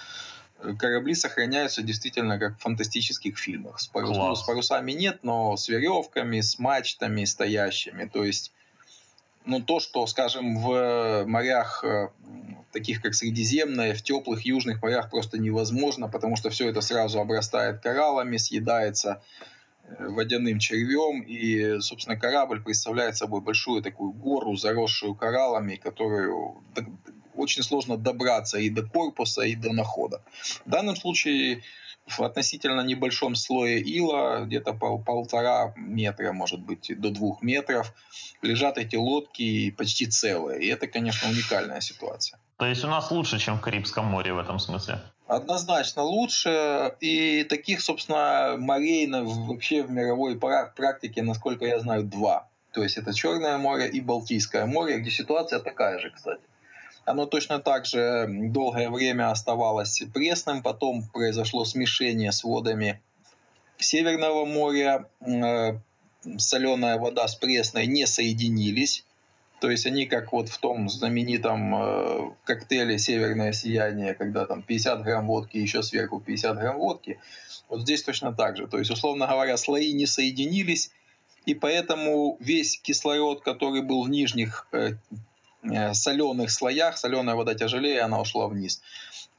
корабли 0.78 1.14
сохраняются 1.14 1.82
действительно 1.82 2.38
как 2.38 2.56
в 2.56 2.60
фантастических 2.60 3.38
фильмах. 3.38 3.80
С, 3.80 3.86
парус, 3.86 4.16
ну, 4.16 4.34
с 4.34 4.42
парусами 4.42 4.92
нет, 4.92 5.20
но 5.22 5.56
с 5.56 5.68
веревками, 5.68 6.40
с 6.40 6.58
мачтами 6.58 7.25
стоящими. 7.25 8.06
То 8.06 8.25
есть, 8.25 8.52
ну, 9.44 9.60
то, 9.60 9.80
что, 9.80 10.06
скажем, 10.06 10.58
в 10.58 11.25
морях 11.26 11.84
э, 11.84 12.08
таких 12.72 13.02
как 13.02 13.14
Средиземное, 13.14 13.94
в 13.94 14.02
теплых 14.02 14.44
южных 14.44 14.82
морях 14.82 15.10
просто 15.10 15.38
невозможно, 15.38 16.08
потому 16.08 16.36
что 16.36 16.50
все 16.50 16.68
это 16.68 16.80
сразу 16.80 17.20
обрастает 17.20 17.80
кораллами, 17.80 18.36
съедается 18.36 19.22
водяным 19.99 20.59
червем, 20.59 21.23
и, 21.23 21.81
собственно, 21.81 22.16
корабль 22.16 22.62
представляет 22.62 23.16
собой 23.16 23.40
большую 23.40 23.83
такую 23.83 24.12
гору, 24.12 24.57
заросшую 24.57 25.14
кораллами, 25.14 25.76
которую 25.76 26.62
очень 27.35 27.62
сложно 27.62 27.97
добраться 27.97 28.59
и 28.59 28.71
до 28.71 28.83
корпуса, 28.83 29.43
и 29.43 29.55
до 29.55 29.73
находа. 29.73 30.23
В 30.64 30.71
данном 30.71 30.97
случае 30.97 31.62
в 32.07 32.23
относительно 32.23 32.81
небольшом 32.83 33.35
слое 33.35 33.81
ила, 33.81 34.45
где-то 34.45 34.73
пол, 34.73 35.02
полтора 35.02 35.75
метра, 35.76 36.33
может 36.33 36.61
быть, 36.61 36.93
до 36.99 37.11
двух 37.11 37.43
метров, 37.43 37.93
лежат 38.43 38.78
эти 38.78 38.97
лодки 38.97 39.71
почти 39.73 40.07
целые. 40.07 40.62
И 40.62 40.69
это, 40.69 40.87
конечно, 40.87 41.28
уникальная 41.28 41.81
ситуация. 41.81 42.38
То 42.59 42.66
есть 42.66 42.85
у 42.85 42.88
нас 42.88 43.11
лучше, 43.11 43.38
чем 43.38 43.59
в 43.59 43.61
Карибском 43.61 44.07
море 44.07 44.33
в 44.33 44.38
этом 44.38 44.59
смысле? 44.59 45.00
Однозначно 45.26 46.02
лучше. 46.02 46.95
И 47.00 47.45
таких, 47.45 47.80
собственно, 47.80 48.56
морей 48.59 49.11
вообще 49.11 49.83
в 49.83 49.90
мировой 49.90 50.38
практике, 50.38 51.23
насколько 51.23 51.64
я 51.64 51.80
знаю, 51.80 52.04
два. 52.04 52.49
То 52.73 52.83
есть 52.83 52.97
это 52.97 53.14
Черное 53.14 53.59
море 53.59 53.88
и 53.88 54.00
Балтийское 54.00 54.66
море, 54.66 54.99
где 54.99 55.11
ситуация 55.11 55.59
такая 55.59 55.99
же, 55.99 56.11
кстати. 56.11 56.42
Оно 57.04 57.26
точно 57.26 57.61
так 57.61 57.87
же 57.87 58.26
долгое 58.28 58.90
время 58.90 59.30
оставалось 59.30 60.02
пресным, 60.12 60.62
потом 60.62 61.04
произошло 61.12 61.64
смешение 61.64 62.33
с 62.33 62.42
водами 62.42 63.00
Северного 63.78 64.45
моря, 64.45 65.06
э, 65.21 65.78
соленая 66.38 66.99
вода 66.99 67.28
с 67.28 67.37
пресной 67.37 67.87
не 67.87 68.06
соединились. 68.06 69.04
То 69.60 69.70
есть 69.70 69.86
они 69.86 70.06
как 70.06 70.32
вот 70.32 70.48
в 70.48 70.58
том 70.58 70.88
знаменитом 70.88 71.75
э, 71.75 72.30
коктейле 72.44 72.98
«Северное 72.98 73.52
сияние», 73.52 74.14
когда 74.14 74.44
там 74.46 74.62
50 74.62 75.02
грамм 75.02 75.26
водки, 75.26 75.56
еще 75.56 75.82
сверху 75.82 76.20
50 76.20 76.56
грамм 76.56 76.78
водки. 76.78 77.18
Вот 77.68 77.80
здесь 77.80 78.02
точно 78.02 78.32
так 78.32 78.56
же. 78.56 78.66
То 78.66 78.78
есть, 78.78 78.90
условно 78.90 79.26
говоря, 79.26 79.56
слои 79.56 79.92
не 79.92 80.06
соединились, 80.06 80.90
и 81.46 81.54
поэтому 81.54 82.36
весь 82.40 82.78
кислород, 82.78 83.42
который 83.42 83.82
был 83.82 84.04
в 84.04 84.10
нижних 84.10 84.66
э, 84.72 84.92
Э, 85.70 85.94
соленых 85.94 86.50
слоях, 86.50 86.96
соленая 86.98 87.34
вода 87.34 87.54
тяжелее, 87.54 88.00
она 88.02 88.20
ушла 88.20 88.48
вниз. 88.48 88.82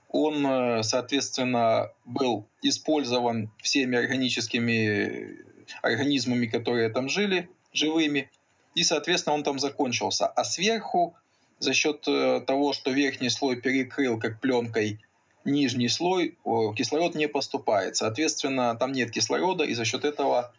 Он, 0.09 0.45
э, 0.45 0.83
соответственно, 0.83 1.91
был 2.05 2.47
использован 2.61 3.51
всеми 3.61 3.97
органическими 3.97 5.45
организмами, 5.81 6.47
которые 6.47 6.89
там 6.89 7.09
жили, 7.09 7.49
живыми, 7.73 8.29
и, 8.77 8.83
соответственно, 8.83 9.35
он 9.35 9.43
там 9.43 9.59
закончился. 9.59 10.27
А 10.27 10.43
сверху, 10.43 11.15
за 11.59 11.73
счет 11.73 12.07
э, 12.07 12.41
того, 12.45 12.73
что 12.73 12.91
верхний 12.91 13.29
слой 13.29 13.55
перекрыл 13.55 14.19
как 14.19 14.39
пленкой 14.39 14.99
нижний 15.45 15.89
слой, 15.89 16.37
кислород 16.75 17.15
не 17.15 17.27
поступает. 17.27 17.95
Соответственно, 17.95 18.75
там 18.75 18.91
нет 18.91 19.11
кислорода, 19.11 19.63
и 19.63 19.73
за 19.73 19.85
счет 19.85 20.03
этого 20.05 20.51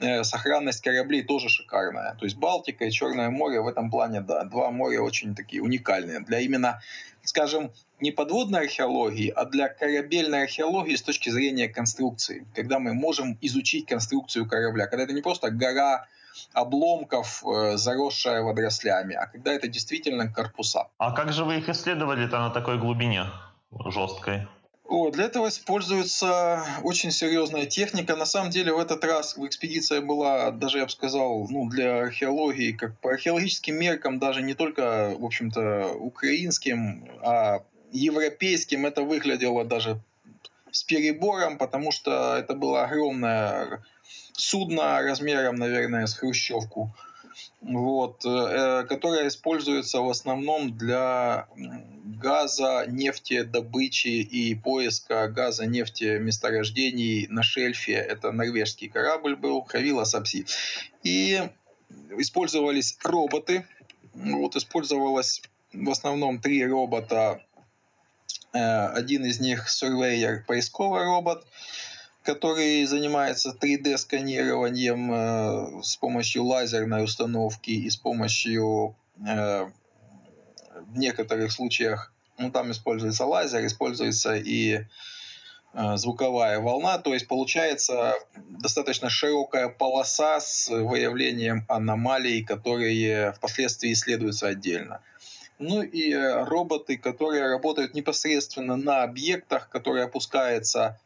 Э, 0.00 0.24
сохранность 0.24 0.82
кораблей 0.82 1.22
тоже 1.22 1.48
шикарная. 1.48 2.14
То 2.18 2.24
есть 2.24 2.36
Балтика 2.36 2.84
и 2.84 2.90
Черное 2.90 3.30
море 3.30 3.60
в 3.60 3.68
этом 3.68 3.90
плане, 3.90 4.20
да, 4.20 4.44
два 4.44 4.70
моря 4.70 5.00
очень 5.00 5.34
такие 5.34 5.62
уникальные. 5.62 6.20
Для 6.20 6.40
именно, 6.40 6.82
скажем, 7.22 7.70
не 8.00 8.10
подводной 8.10 8.62
археологии, 8.62 9.28
а 9.28 9.44
для 9.44 9.68
корабельной 9.68 10.42
археологии 10.42 10.96
с 10.96 11.02
точки 11.02 11.30
зрения 11.30 11.68
конструкции. 11.68 12.46
Когда 12.54 12.78
мы 12.80 12.92
можем 12.92 13.38
изучить 13.40 13.86
конструкцию 13.86 14.48
корабля. 14.48 14.88
Когда 14.88 15.04
это 15.04 15.12
не 15.12 15.22
просто 15.22 15.50
гора 15.50 16.06
обломков, 16.52 17.42
э, 17.44 17.76
заросшая 17.76 18.42
водорослями, 18.42 19.14
а 19.14 19.26
когда 19.26 19.52
это 19.52 19.68
действительно 19.68 20.32
корпуса. 20.32 20.88
А 20.98 21.12
как 21.12 21.32
же 21.32 21.44
вы 21.44 21.58
их 21.58 21.68
исследовали-то 21.68 22.38
на 22.38 22.50
такой 22.50 22.78
глубине 22.78 23.26
жесткой? 23.86 24.46
О, 24.86 25.10
для 25.10 25.24
этого 25.24 25.48
используется 25.48 26.62
очень 26.82 27.10
серьезная 27.10 27.64
техника. 27.64 28.16
На 28.16 28.26
самом 28.26 28.50
деле 28.50 28.74
в 28.74 28.78
этот 28.78 29.02
раз 29.02 29.36
экспедиция 29.38 30.02
была, 30.02 30.50
даже 30.50 30.78
я 30.78 30.84
бы 30.84 30.90
сказал, 30.90 31.46
ну, 31.48 31.68
для 31.70 32.02
археологии, 32.02 32.72
как 32.72 32.98
по 33.00 33.10
археологическим 33.10 33.74
меркам, 33.74 34.18
даже 34.18 34.42
не 34.42 34.52
только, 34.52 35.14
в 35.18 35.24
общем-то, 35.24 35.94
украинским, 35.98 37.08
а 37.22 37.62
европейским, 37.92 38.84
это 38.84 39.02
выглядело 39.02 39.64
даже 39.64 40.00
с 40.74 40.82
перебором, 40.82 41.56
потому 41.56 41.92
что 41.92 42.36
это 42.36 42.54
было 42.54 42.84
огромное 42.84 43.82
судно 44.32 45.00
размером, 45.02 45.56
наверное, 45.56 46.06
с 46.06 46.14
хрущевку 46.14 46.94
вот, 47.60 48.24
э, 48.24 48.84
которая 48.88 49.28
используется 49.28 50.00
в 50.00 50.08
основном 50.08 50.76
для 50.76 51.48
газа, 52.04 52.84
нефтедобычи 52.86 54.08
и 54.08 54.54
поиска 54.54 55.28
газа, 55.28 55.66
нефти 55.66 56.18
месторождений 56.18 57.26
на 57.28 57.42
шельфе. 57.42 57.94
Это 57.94 58.32
норвежский 58.32 58.88
корабль 58.88 59.36
был, 59.36 59.62
Хавила 59.62 60.04
Сапси. 60.04 60.46
И 61.02 61.42
использовались 62.18 62.96
роботы. 63.02 63.66
Вот 64.14 64.56
использовалось 64.56 65.42
в 65.72 65.90
основном 65.90 66.40
три 66.40 66.64
робота. 66.64 67.42
Э, 68.54 68.86
один 68.86 69.24
из 69.24 69.40
них 69.40 69.66
surveyor, 69.68 70.44
поисковый 70.46 71.04
робот– 71.04 71.44
который 72.24 72.86
занимается 72.86 73.54
3D-сканированием 73.60 75.12
э, 75.12 75.82
с 75.82 75.96
помощью 75.96 76.44
лазерной 76.44 77.04
установки 77.04 77.70
и 77.70 77.90
с 77.90 77.96
помощью 77.96 78.96
э, 79.18 79.66
в 80.86 80.96
некоторых 80.96 81.52
случаях 81.52 82.14
ну, 82.38 82.50
там 82.50 82.70
используется 82.70 83.26
лазер, 83.26 83.66
используется 83.66 84.34
и 84.34 84.86
звуковая 85.96 86.60
волна, 86.60 86.98
то 86.98 87.12
есть 87.12 87.26
получается 87.26 88.14
достаточно 88.36 89.10
широкая 89.10 89.68
полоса 89.68 90.38
с 90.40 90.68
выявлением 90.68 91.64
аномалий, 91.68 92.44
которые 92.44 93.32
впоследствии 93.32 93.92
исследуются 93.92 94.46
отдельно. 94.46 95.00
Ну 95.66 95.80
и 95.80 96.12
э, 96.12 96.44
роботы, 96.44 96.98
которые 96.98 97.48
работают 97.48 97.94
непосредственно 97.94 98.76
на 98.76 99.02
объектах, 99.02 99.70
которые 99.70 100.04
опускаются 100.04 101.00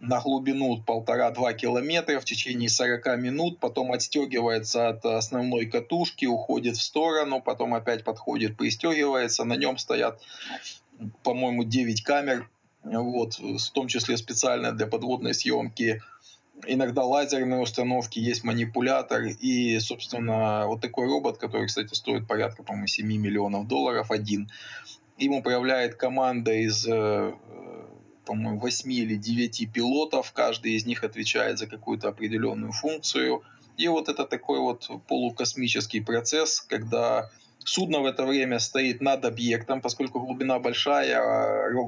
на 0.00 0.20
глубину 0.20 0.82
полтора-два 0.82 1.52
километра 1.52 2.18
в 2.18 2.24
течение 2.24 2.70
40 2.70 3.18
минут, 3.18 3.58
потом 3.58 3.92
отстегивается 3.92 4.88
от 4.88 5.04
основной 5.04 5.66
катушки, 5.66 6.24
уходит 6.24 6.78
в 6.78 6.82
сторону, 6.82 7.42
потом 7.42 7.74
опять 7.74 8.02
подходит, 8.02 8.56
пристегивается. 8.56 9.44
На 9.44 9.56
нем 9.56 9.76
стоят, 9.76 10.18
по-моему, 11.22 11.64
9 11.64 12.02
камер, 12.02 12.48
вот, 12.82 13.38
в 13.38 13.70
том 13.72 13.88
числе 13.88 14.16
специально 14.16 14.72
для 14.72 14.86
подводной 14.86 15.34
съемки. 15.34 16.00
Иногда 16.66 17.04
лазерные 17.04 17.60
установки, 17.60 18.18
есть 18.18 18.44
манипулятор 18.44 19.24
и, 19.24 19.78
собственно, 19.80 20.66
вот 20.66 20.80
такой 20.80 21.06
робот, 21.06 21.38
который, 21.38 21.66
кстати, 21.66 21.94
стоит 21.94 22.26
порядка, 22.26 22.62
по-моему, 22.62 22.86
7 22.86 23.06
миллионов 23.06 23.66
долларов 23.66 24.10
один. 24.10 24.50
Им 25.18 25.32
управляет 25.34 25.96
команда 25.96 26.52
из 26.52 26.86
э, 26.86 27.32
по-моему, 28.24 28.60
8 28.60 28.92
или 28.92 29.16
9 29.16 29.72
пилотов, 29.72 30.32
каждый 30.32 30.72
из 30.72 30.86
них 30.86 31.02
отвечает 31.02 31.58
за 31.58 31.66
какую-то 31.66 32.08
определенную 32.08 32.72
функцию. 32.72 33.42
И 33.76 33.88
вот 33.88 34.08
это 34.08 34.24
такой 34.24 34.60
вот 34.60 34.88
полукосмический 35.08 36.00
процесс, 36.00 36.60
когда 36.60 37.30
судно 37.64 38.00
в 38.00 38.06
это 38.06 38.24
время 38.24 38.58
стоит 38.58 39.00
над 39.00 39.24
объектом, 39.24 39.80
поскольку 39.80 40.20
глубина 40.20 40.58
большая, 40.58 41.20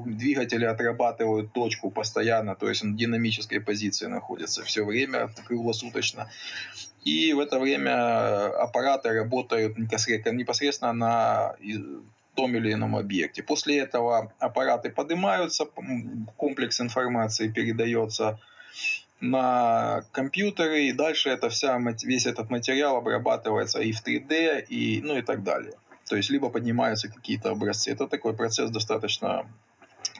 двигатели 0.05 0.65
отрабатывают 0.65 1.53
точку 1.53 1.91
постоянно, 1.91 2.55
то 2.55 2.69
есть 2.69 2.83
он 2.83 2.93
в 2.93 2.97
динамической 2.97 3.59
позиции 3.59 4.07
находится 4.07 4.63
все 4.63 4.83
время, 4.85 5.29
круглосуточно. 5.45 6.29
И 7.03 7.33
в 7.33 7.39
это 7.39 7.59
время 7.59 8.47
аппараты 8.61 9.09
работают 9.09 9.77
непосредственно 9.77 10.93
на 10.93 11.55
том 12.35 12.55
или 12.55 12.73
ином 12.73 12.95
объекте. 12.95 13.43
После 13.43 13.79
этого 13.79 14.31
аппараты 14.39 14.89
поднимаются, 14.89 15.65
комплекс 16.37 16.81
информации 16.81 17.49
передается 17.49 18.39
на 19.23 20.03
компьютеры, 20.11 20.83
и 20.83 20.91
дальше 20.91 21.29
это 21.29 21.49
вся, 21.49 21.79
весь 22.03 22.25
этот 22.25 22.49
материал 22.49 22.97
обрабатывается 22.97 23.79
и 23.79 23.93
в 23.93 24.05
3D, 24.05 24.65
и, 24.67 25.01
ну 25.01 25.17
и 25.17 25.21
так 25.21 25.43
далее. 25.43 25.73
То 26.09 26.17
есть 26.17 26.29
либо 26.29 26.49
поднимаются 26.49 27.07
какие-то 27.07 27.51
образцы. 27.51 27.91
Это 27.91 28.07
такой 28.07 28.33
процесс 28.33 28.69
достаточно 28.69 29.45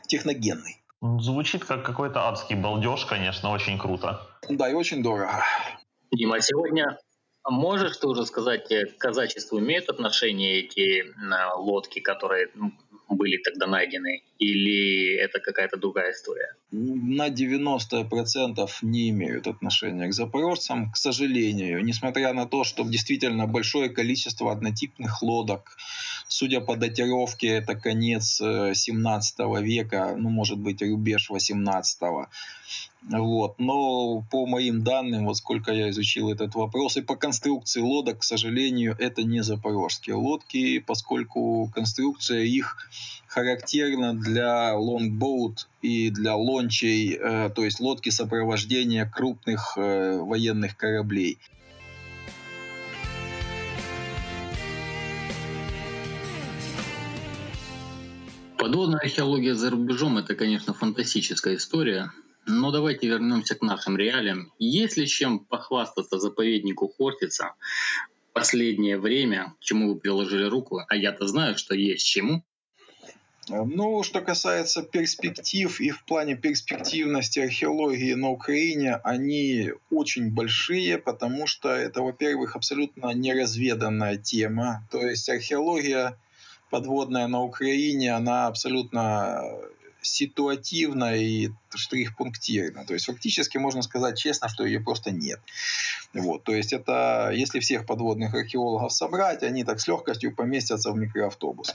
техногенный. 0.07 0.81
Звучит 1.19 1.65
как 1.65 1.83
какой-то 1.85 2.29
адский 2.29 2.55
балдеж, 2.55 3.05
конечно, 3.05 3.51
очень 3.51 3.77
круто. 3.77 4.21
Да, 4.49 4.69
и 4.69 4.73
очень 4.73 5.03
дорого. 5.03 5.43
Дима, 6.11 6.39
сегодня 6.39 6.97
а 7.43 7.51
можешь 7.51 7.97
ты 7.97 8.07
уже 8.07 8.25
сказать, 8.25 8.71
э, 8.71 8.85
к 8.85 8.97
казачеству 8.97 9.59
имеют 9.59 9.89
отношение 9.89 10.59
эти 10.59 11.03
лодки, 11.57 11.99
которые 11.99 12.49
были 13.09 13.37
тогда 13.37 13.67
найдены, 13.67 14.23
или 14.39 15.15
это 15.15 15.39
какая-то 15.39 15.77
другая 15.77 16.11
история? 16.11 16.55
На 16.71 17.29
90% 17.29 18.69
не 18.81 19.09
имеют 19.09 19.47
отношения 19.47 20.07
к 20.07 20.13
запорожцам, 20.13 20.91
к 20.91 20.97
сожалению. 20.97 21.83
Несмотря 21.83 22.33
на 22.33 22.45
то, 22.45 22.63
что 22.63 22.83
действительно 22.83 23.47
большое 23.47 23.89
количество 23.89 24.51
однотипных 24.51 25.21
лодок, 25.21 25.77
судя 26.27 26.61
по 26.61 26.75
датировке, 26.75 27.47
это 27.47 27.75
конец 27.75 28.37
17 28.37 29.39
э, 29.39 29.61
века, 29.61 30.15
ну, 30.17 30.29
может 30.29 30.57
быть, 30.57 30.81
рубеж 30.81 31.29
18 31.29 32.01
-го. 32.01 32.25
Вот. 33.09 33.59
Но 33.59 34.21
по 34.31 34.45
моим 34.45 34.83
данным, 34.83 35.25
вот 35.25 35.37
сколько 35.37 35.73
я 35.73 35.89
изучил 35.89 36.31
этот 36.31 36.55
вопрос, 36.55 36.97
и 36.97 37.01
по 37.01 37.15
конструкции 37.15 37.81
лодок, 37.81 38.19
к 38.19 38.23
сожалению, 38.23 38.95
это 38.97 39.23
не 39.23 39.43
запорожские 39.43 40.15
лодки, 40.15 40.79
поскольку 40.79 41.69
конструкция 41.73 42.43
их 42.43 42.77
характерна 43.27 44.13
для 44.13 44.75
лонгбоут 44.75 45.67
и 45.81 46.11
для 46.11 46.35
лончей, 46.35 47.17
э, 47.19 47.49
то 47.53 47.65
есть 47.65 47.79
лодки 47.79 48.09
сопровождения 48.09 49.05
крупных 49.05 49.73
э, 49.75 50.19
военных 50.19 50.77
кораблей. 50.77 51.39
Подводная 58.57 58.99
археология 58.99 59.55
за 59.55 59.71
рубежом– 59.71 60.17
это, 60.19 60.35
конечно, 60.35 60.73
фантастическая 60.73 61.55
история. 61.55 62.11
Но 62.45 62.71
давайте 62.71 63.07
вернемся 63.07 63.55
к 63.55 63.61
нашим 63.61 63.97
реалиям. 63.97 64.51
Есть 64.59 64.97
ли 64.97 65.07
чем 65.07 65.39
похвастаться 65.39 66.19
заповеднику 66.19 66.89
Хортица 66.89 67.53
последнее 68.33 68.97
время, 68.97 69.53
к 69.59 69.63
чему 69.63 69.93
вы 69.93 69.99
приложили 69.99 70.45
руку, 70.45 70.81
а 70.87 70.95
я-то 70.95 71.27
знаю, 71.27 71.57
что 71.57 71.75
есть 71.75 72.05
чему? 72.05 72.43
Ну, 73.49 74.03
что 74.03 74.21
касается 74.21 74.83
перспектив 74.83 75.81
и 75.81 75.91
в 75.91 76.05
плане 76.05 76.35
перспективности 76.35 77.39
археологии 77.39 78.13
на 78.13 78.29
Украине, 78.29 78.95
они 79.03 79.71
очень 79.91 80.31
большие, 80.31 80.97
потому 80.97 81.45
что 81.45 81.69
это, 81.69 82.01
во-первых, 82.01 82.55
абсолютно 82.55 83.13
неразведанная 83.13 84.17
тема. 84.17 84.87
То 84.91 85.01
есть 85.01 85.27
археология 85.29 86.17
подводная 86.69 87.27
на 87.27 87.43
Украине, 87.43 88.15
она 88.15 88.47
абсолютно 88.47 89.43
ситуативно 90.03 91.15
и 91.15 91.49
штрих-пунктирно. 91.73 92.85
То 92.85 92.93
есть 92.93 93.05
фактически 93.05 93.57
можно 93.57 93.81
сказать 93.81 94.17
честно, 94.17 94.49
что 94.49 94.65
ее 94.65 94.79
просто 94.79 95.11
нет. 95.11 95.39
Вот. 96.13 96.43
То 96.43 96.53
есть 96.53 96.73
это, 96.73 97.31
если 97.33 97.59
всех 97.59 97.85
подводных 97.85 98.33
археологов 98.33 98.93
собрать, 98.93 99.43
они 99.43 99.63
так 99.63 99.79
с 99.79 99.87
легкостью 99.87 100.35
поместятся 100.35 100.91
в 100.91 100.97
микроавтобус. 100.97 101.73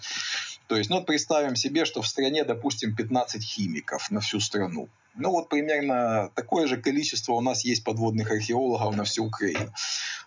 То 0.69 0.77
есть, 0.77 0.91
ну 0.91 0.97
вот 0.97 1.07
представим 1.07 1.57
себе, 1.57 1.87
что 1.87 2.03
в 2.03 2.07
стране, 2.07 2.45
допустим, 2.45 2.95
15 2.95 3.43
химиков 3.43 4.11
на 4.11 4.21
всю 4.21 4.39
страну. 4.39 4.89
Ну 5.15 5.31
вот 5.31 5.49
примерно 5.49 6.31
такое 6.35 6.67
же 6.67 6.77
количество 6.77 7.33
у 7.33 7.41
нас 7.41 7.65
есть 7.65 7.83
подводных 7.85 8.31
археологов 8.31 8.95
на 8.95 9.05
всю 9.05 9.25
Украину. 9.25 9.73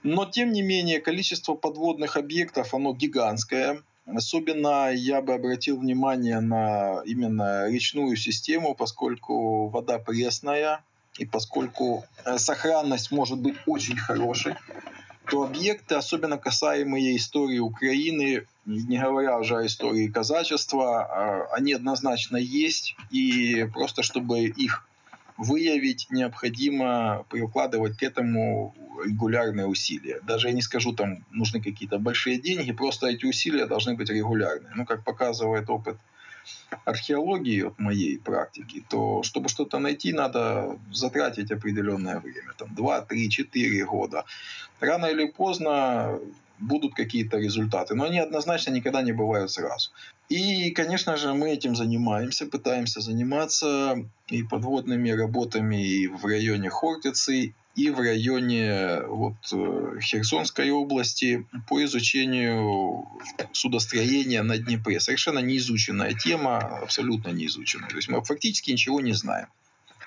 Но 0.04 0.26
тем 0.26 0.52
не 0.52 0.64
менее 0.64 1.00
количество 1.00 1.54
подводных 1.54 2.18
объектов, 2.18 2.74
оно 2.74 2.94
гигантское. 2.94 3.84
Особенно 4.16 4.92
я 4.92 5.22
бы 5.22 5.34
обратил 5.34 5.80
внимание 5.80 6.40
на 6.40 7.02
именно 7.06 7.70
речную 7.70 8.16
систему, 8.16 8.76
поскольку 8.76 9.68
вода 9.70 10.00
пресная 10.00 10.84
и 11.18 11.26
поскольку 11.26 12.06
э, 12.26 12.38
сохранность 12.38 13.12
может 13.12 13.40
быть 13.40 13.56
очень 13.66 13.98
хорошей, 13.98 14.56
то 15.30 15.44
объекты, 15.44 15.96
особенно 15.96 16.38
касаемые 16.38 17.16
истории 17.16 17.60
Украины, 17.60 18.46
не 18.66 18.98
говоря 18.98 19.38
уже 19.40 19.58
о 19.58 19.66
истории 19.66 20.08
казачества, 20.08 21.06
а, 21.06 21.48
они 21.54 21.74
однозначно 21.74 22.38
есть. 22.38 22.96
И 23.12 23.66
просто 23.74 24.04
чтобы 24.04 24.46
их 24.46 24.86
выявить, 25.42 26.08
необходимо 26.12 27.26
прикладывать 27.30 27.98
к 27.98 28.04
этому 28.04 28.76
регулярные 29.04 29.66
усилия. 29.66 30.20
Даже 30.22 30.48
я 30.48 30.54
не 30.54 30.62
скажу, 30.62 30.94
там 30.94 31.26
нужны 31.32 31.62
какие-то 31.62 31.98
большие 31.98 32.40
деньги, 32.40 32.72
просто 32.72 33.08
эти 33.08 33.26
усилия 33.26 33.66
должны 33.66 33.96
быть 33.96 34.10
регулярные. 34.10 34.72
Ну, 34.76 34.86
как 34.86 35.04
показывает 35.04 35.70
опыт 35.70 35.98
археологии 36.86 37.64
от 37.64 37.80
моей 37.80 38.20
практики, 38.20 38.84
то 38.90 39.24
чтобы 39.24 39.50
что-то 39.50 39.80
найти, 39.80 40.14
надо 40.14 40.78
затратить 40.92 41.52
определенное 41.52 42.20
время, 42.20 42.54
там 42.58 42.76
2, 42.76 43.02
3, 43.02 43.30
4 43.30 43.86
года. 43.86 44.26
Рано 44.80 45.08
или 45.08 45.26
поздно 45.26 46.20
будут 46.60 46.94
какие-то 46.94 47.38
результаты, 47.38 47.96
но 47.96 48.04
они 48.04 48.20
однозначно 48.20 48.72
никогда 48.72 49.02
не 49.02 49.12
бывают 49.12 49.52
сразу. 49.52 49.90
И, 50.32 50.72
конечно 50.72 51.18
же, 51.18 51.34
мы 51.34 51.50
этим 51.50 51.76
занимаемся, 51.76 52.46
пытаемся 52.46 53.02
заниматься 53.02 54.10
и 54.30 54.44
подводными 54.44 55.10
работами 55.10 55.86
и 55.86 56.08
в 56.08 56.24
районе 56.24 56.70
Хортицы, 56.70 57.54
и 57.76 57.90
в 57.90 58.00
районе 58.00 59.02
вот, 59.08 59.34
э, 59.52 60.00
Херсонской 60.00 60.72
области 60.72 61.46
по 61.68 61.84
изучению 61.84 63.10
судостроения 63.52 64.42
на 64.42 64.58
Днепре. 64.58 65.02
Совершенно 65.02 65.40
неизученная 65.40 66.14
тема, 66.14 66.60
абсолютно 66.82 67.32
неизученная. 67.32 67.90
То 67.90 67.98
есть 67.98 68.08
мы 68.08 68.24
фактически 68.24 68.72
ничего 68.72 69.02
не 69.02 69.12
знаем. 69.12 69.48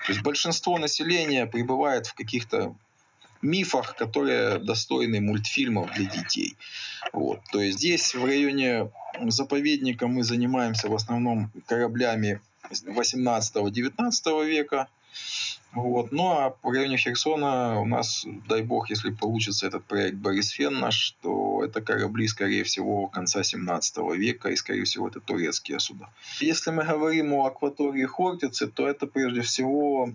То 0.07 0.11
есть 0.11 0.23
большинство 0.23 0.79
населения 0.79 1.45
пребывает 1.45 2.07
в 2.07 2.15
каких-то 2.15 2.75
мифах, 3.45 3.95
которые 3.95 4.59
достойны 4.59 5.21
мультфильмов 5.21 5.93
для 5.93 6.05
детей. 6.05 6.55
Вот. 7.13 7.39
То 7.51 7.61
есть 7.61 7.77
здесь 7.77 8.15
в 8.15 8.25
районе 8.25 8.89
заповедника 9.21 10.07
мы 10.07 10.23
занимаемся 10.23 10.89
в 10.89 10.95
основном 10.95 11.51
кораблями 11.67 12.41
18-19 12.69 14.45
века. 14.45 14.87
Вот. 15.73 16.11
Ну 16.11 16.29
а 16.29 16.55
в 16.63 16.71
районе 16.71 16.97
Херсона 16.97 17.79
у 17.81 17.85
нас, 17.85 18.25
дай 18.47 18.61
бог, 18.61 18.89
если 18.89 19.11
получится 19.11 19.67
этот 19.67 19.83
проект 19.83 20.15
Борисфен 20.15 20.79
наш, 20.79 21.15
то 21.21 21.63
это 21.63 21.81
корабли, 21.81 22.27
скорее 22.27 22.63
всего, 22.63 23.07
конца 23.07 23.43
17 23.43 23.97
века, 24.17 24.49
и, 24.49 24.55
скорее 24.55 24.85
всего, 24.85 25.07
это 25.09 25.19
турецкие 25.19 25.79
суда. 25.79 26.09
Если 26.39 26.71
мы 26.71 26.85
говорим 26.85 27.33
о 27.33 27.45
акватории 27.45 28.05
Хортицы, 28.05 28.67
то 28.67 28.87
это 28.87 29.05
прежде 29.05 29.41
всего 29.41 30.13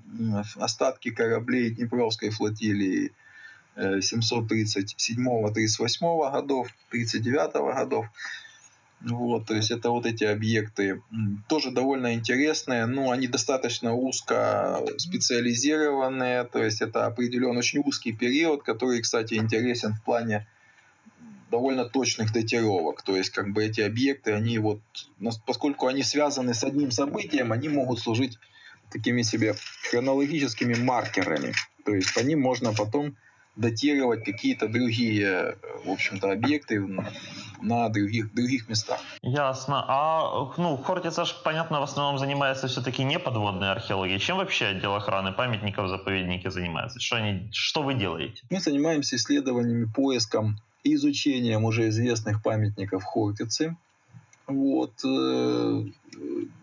остатки 0.56 1.10
кораблей 1.10 1.70
Днепровской 1.70 2.30
флотилии 2.30 3.12
737-38 3.80 6.28
э, 6.28 6.32
годов, 6.32 6.68
39 6.90 7.52
годов. 7.52 8.06
Вот, 9.00 9.46
то 9.46 9.54
есть 9.54 9.70
это 9.70 9.90
вот 9.90 10.04
эти 10.04 10.24
объекты 10.24 11.02
тоже 11.48 11.70
довольно 11.70 12.12
интересные, 12.12 12.84
но 12.84 13.10
они 13.10 13.28
достаточно 13.28 13.94
узко 13.94 14.84
специализированные, 14.98 16.44
то 16.44 16.62
есть 16.62 16.82
это 16.82 17.06
определен 17.06 17.56
очень 17.56 17.80
узкий 17.80 18.12
период, 18.12 18.62
который, 18.62 19.00
кстати, 19.00 19.34
интересен 19.34 19.94
в 19.94 20.04
плане 20.04 20.46
довольно 21.50 21.86
точных 21.86 22.32
датировок. 22.32 23.02
То 23.02 23.16
есть 23.16 23.30
как 23.30 23.52
бы 23.52 23.64
эти 23.64 23.80
объекты, 23.80 24.32
они 24.32 24.58
вот, 24.58 24.80
поскольку 25.46 25.86
они 25.86 26.02
связаны 26.02 26.52
с 26.52 26.62
одним 26.62 26.90
событием, 26.90 27.52
они 27.52 27.68
могут 27.68 28.00
служить 28.00 28.38
такими 28.90 29.22
себе 29.22 29.54
хронологическими 29.90 30.74
маркерами. 30.74 31.54
То 31.84 31.94
есть 31.94 32.12
по 32.14 32.20
ним 32.20 32.40
можно 32.40 32.74
потом 32.74 33.16
датировать 33.61 34.25
какие-то 34.25 34.68
другие, 34.68 35.57
в 35.85 35.90
общем-то, 35.90 36.33
объекты 36.33 36.81
на 37.61 37.88
других, 37.90 38.33
других 38.35 38.68
местах. 38.68 39.01
Ясно. 39.23 39.85
А 39.87 40.53
ну, 40.57 40.77
Хортица 40.79 41.25
ж, 41.25 41.35
понятно, 41.44 41.81
в 41.81 41.83
основном 41.83 42.18
занимается 42.18 42.68
все-таки 42.68 43.05
не 43.05 43.18
подводной 43.18 43.70
археологией. 43.70 44.18
Чем 44.18 44.38
вообще 44.38 44.66
отдел 44.66 44.94
охраны 44.94 45.33
памятников 45.33 45.88
заповедники 45.88 46.49
занимается? 46.49 47.01
Что, 47.01 47.16
они, 47.16 47.49
что 47.53 47.83
вы 47.83 47.94
делаете? 47.94 48.42
Мы 48.51 48.61
занимаемся 48.61 49.16
исследованиями, 49.16 49.85
поиском 49.85 50.57
и 50.83 50.94
изучением 50.94 51.64
уже 51.64 51.88
известных 51.88 52.42
памятников 52.42 53.05
Хортицы. 53.05 53.77
Вот, 54.46 54.92
э, 55.05 55.85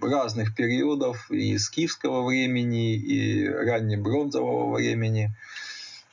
разных 0.01 0.55
периодов 0.55 1.31
и 1.31 1.57
скифского 1.57 2.25
времени, 2.27 2.95
и 2.95 3.47
раннебронзового 3.47 4.75
времени 4.75 5.31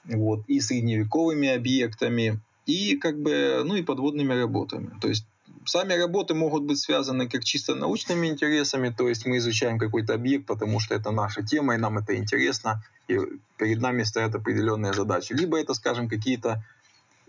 вот, 0.04 0.44
и 0.46 0.60
средневековыми 0.60 1.48
объектами, 1.48 2.40
и 2.66 2.96
как 2.96 3.20
бы, 3.20 3.62
ну 3.64 3.76
и 3.76 3.82
подводными 3.82 4.34
работами. 4.34 4.90
То 5.00 5.08
есть 5.08 5.26
сами 5.64 5.94
работы 5.94 6.34
могут 6.34 6.64
быть 6.64 6.78
связаны 6.78 7.28
как 7.28 7.44
чисто 7.44 7.74
научными 7.74 8.26
интересами, 8.26 8.90
то 8.96 9.08
есть 9.08 9.26
мы 9.26 9.38
изучаем 9.38 9.78
какой-то 9.78 10.14
объект, 10.14 10.46
потому 10.46 10.80
что 10.80 10.94
это 10.94 11.10
наша 11.10 11.42
тема, 11.42 11.74
и 11.74 11.78
нам 11.78 11.98
это 11.98 12.16
интересно, 12.16 12.82
и 13.08 13.18
перед 13.58 13.80
нами 13.80 14.02
стоят 14.02 14.34
определенные 14.34 14.92
задачи. 14.92 15.32
Либо 15.32 15.58
это, 15.58 15.74
скажем, 15.74 16.08
какие-то 16.08 16.62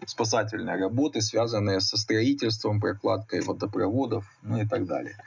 спасательные 0.05 0.77
работы, 0.77 1.21
связанные 1.21 1.79
со 1.79 1.97
строительством, 1.97 2.81
прокладкой 2.81 3.41
водопроводов, 3.41 4.25
ну 4.43 4.61
и 4.61 4.67
так 4.67 4.85
далее. 4.85 5.17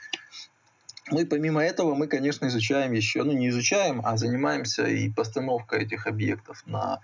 Ну 1.11 1.19
и 1.19 1.25
помимо 1.25 1.63
этого 1.63 1.95
мы, 1.95 2.07
конечно, 2.07 2.45
изучаем 2.47 2.91
еще, 2.93 3.23
ну 3.23 3.31
не 3.31 3.49
изучаем, 3.49 4.01
а 4.05 4.15
занимаемся 4.17 4.85
и 4.85 5.09
постановкой 5.09 5.83
этих 5.83 6.05
объектов 6.05 6.63
на 6.67 6.99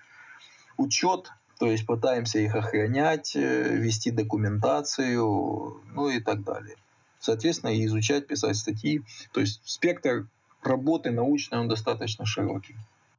учет, 0.77 1.31
то 1.59 1.67
есть 1.67 1.85
пытаемся 1.85 2.39
их 2.39 2.55
охранять, 2.55 3.35
э, 3.35 3.75
вести 3.75 4.11
документацию, 4.11 5.81
ну 5.93 6.09
и 6.09 6.19
так 6.19 6.43
далее. 6.43 6.75
Соответственно, 7.19 7.71
и 7.71 7.85
изучать, 7.85 8.27
писать 8.27 8.57
статьи. 8.57 9.01
То 9.31 9.39
есть 9.39 9.61
спектр 9.65 10.27
работы 10.63 11.11
научной, 11.11 11.59
он 11.59 11.67
достаточно 11.67 12.25
широкий. 12.25 12.75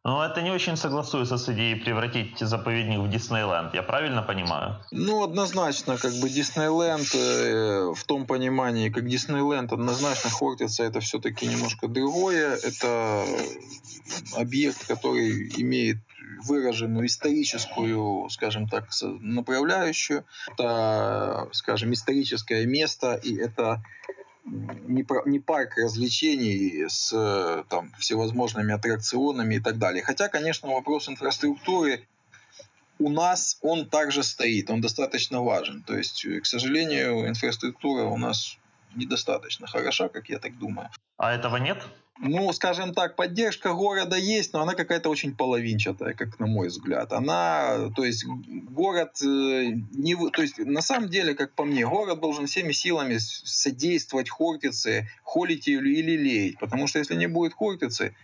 Но 0.07 0.25
это 0.25 0.41
не 0.41 0.53
очень 0.53 0.77
согласуется 0.77 1.37
с 1.37 1.49
идеей 1.49 1.75
превратить 1.75 2.39
заповедник 2.39 3.01
в 3.01 3.11
Диснейленд, 3.11 3.75
я 3.75 3.83
правильно 3.83 4.23
понимаю? 4.23 4.77
Ну, 4.93 5.25
однозначно, 5.25 5.97
как 5.97 6.13
бы 6.21 6.29
Диснейленд 6.31 7.13
э, 7.13 7.93
в 7.93 8.05
том 8.05 8.25
понимании, 8.25 8.89
как 8.89 9.09
Диснейленд, 9.09 9.73
однозначно 9.73 10.31
Хортица 10.31 10.85
это 10.85 11.01
все-таки 11.01 11.49
немножко 11.49 11.89
другое. 11.89 12.55
Это 12.55 13.25
объект, 14.37 14.87
который 14.87 15.51
имеет 15.61 15.97
выраженную 16.45 17.07
историческую, 17.07 18.29
скажем 18.31 18.69
так, 18.69 18.89
направляющую. 19.03 20.25
Это, 20.53 21.49
скажем, 21.53 21.93
историческое 21.93 22.67
место, 22.67 23.15
и 23.15 23.37
это 23.37 23.83
не, 24.45 25.39
парк 25.41 25.77
развлечений 25.77 26.87
с 26.89 27.65
там, 27.69 27.93
всевозможными 27.99 28.73
аттракционами 28.73 29.57
и 29.57 29.61
так 29.61 29.79
далее. 29.79 30.03
Хотя, 30.03 30.29
конечно, 30.29 30.69
вопрос 30.69 31.09
инфраструктуры 31.09 32.07
у 32.99 33.11
нас 33.11 33.59
он 33.61 33.87
также 33.87 34.23
стоит, 34.23 34.71
он 34.71 34.81
достаточно 34.81 35.43
важен. 35.43 35.83
То 35.83 35.97
есть, 35.97 36.25
к 36.25 36.47
сожалению, 36.47 37.29
инфраструктура 37.29 38.05
у 38.05 38.17
нас 38.17 38.57
недостаточно 38.95 39.67
хороша, 39.67 40.09
как 40.09 40.29
я 40.29 40.39
так 40.39 40.57
думаю. 40.59 40.91
А 41.19 41.33
этого 41.33 41.57
нет? 41.57 41.87
Ну, 42.19 42.51
скажем 42.53 42.95
так, 42.95 43.15
поддержка 43.15 43.75
города 43.75 44.17
есть, 44.17 44.55
но 44.55 44.63
она 44.63 44.75
какая-то 44.75 45.11
очень 45.11 45.37
половинчатая, 45.37 46.15
как 46.15 46.39
на 46.39 46.47
мой 46.47 46.69
взгляд. 46.69 47.13
Она, 47.13 47.91
то 47.95 48.05
есть 48.05 48.25
город 48.27 49.21
э, 49.23 49.73
не, 49.93 50.17
то 50.31 50.41
есть 50.41 50.59
на 50.59 50.81
самом 50.81 51.11
деле, 51.11 51.35
как 51.35 51.53
по 51.53 51.65
мне, 51.65 51.87
город 51.87 52.21
должен 52.21 52.47
всеми 52.47 52.73
силами 52.73 53.19
содействовать 53.19 54.31
Хортице, 54.31 55.09
холить 55.25 55.67
ее 55.67 55.81
или 55.81 56.01
лелеять, 56.01 56.59
потому 56.59 56.87
что 56.87 56.99
если 56.99 57.17
не 57.17 57.27
будет 57.27 57.53
Хортицы, 57.53 58.15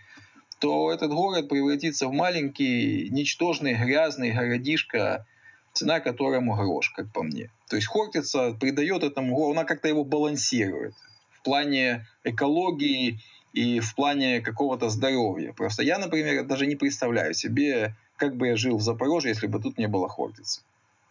то 0.57 0.91
этот 0.91 1.11
город 1.11 1.49
превратится 1.49 2.07
в 2.07 2.13
маленький, 2.13 3.09
ничтожный, 3.09 3.75
грязный 3.75 4.31
городишко, 4.31 5.27
цена 5.73 5.99
которому 5.99 6.55
грош, 6.55 6.89
как 6.95 7.11
по 7.11 7.21
мне. 7.21 7.51
То 7.69 7.75
есть 7.75 7.87
Хортица 7.87 8.53
придает 8.53 9.03
этому 9.03 9.35
городу, 9.35 9.59
она 9.59 9.65
как-то 9.65 9.87
его 9.87 10.03
балансирует 10.03 10.95
в 11.31 11.43
плане 11.43 12.07
экологии, 12.23 13.19
и 13.53 13.79
в 13.79 13.95
плане 13.95 14.41
какого-то 14.41 14.89
здоровья. 14.89 15.53
Просто 15.53 15.83
я, 15.83 15.99
например, 15.99 16.43
даже 16.43 16.65
не 16.65 16.75
представляю 16.75 17.33
себе, 17.33 17.95
как 18.17 18.35
бы 18.35 18.47
я 18.47 18.57
жил 18.57 18.77
в 18.77 18.81
Запорожье, 18.81 19.29
если 19.29 19.47
бы 19.47 19.61
тут 19.61 19.77
не 19.77 19.87
было 19.87 20.09
Хортицы. 20.09 20.61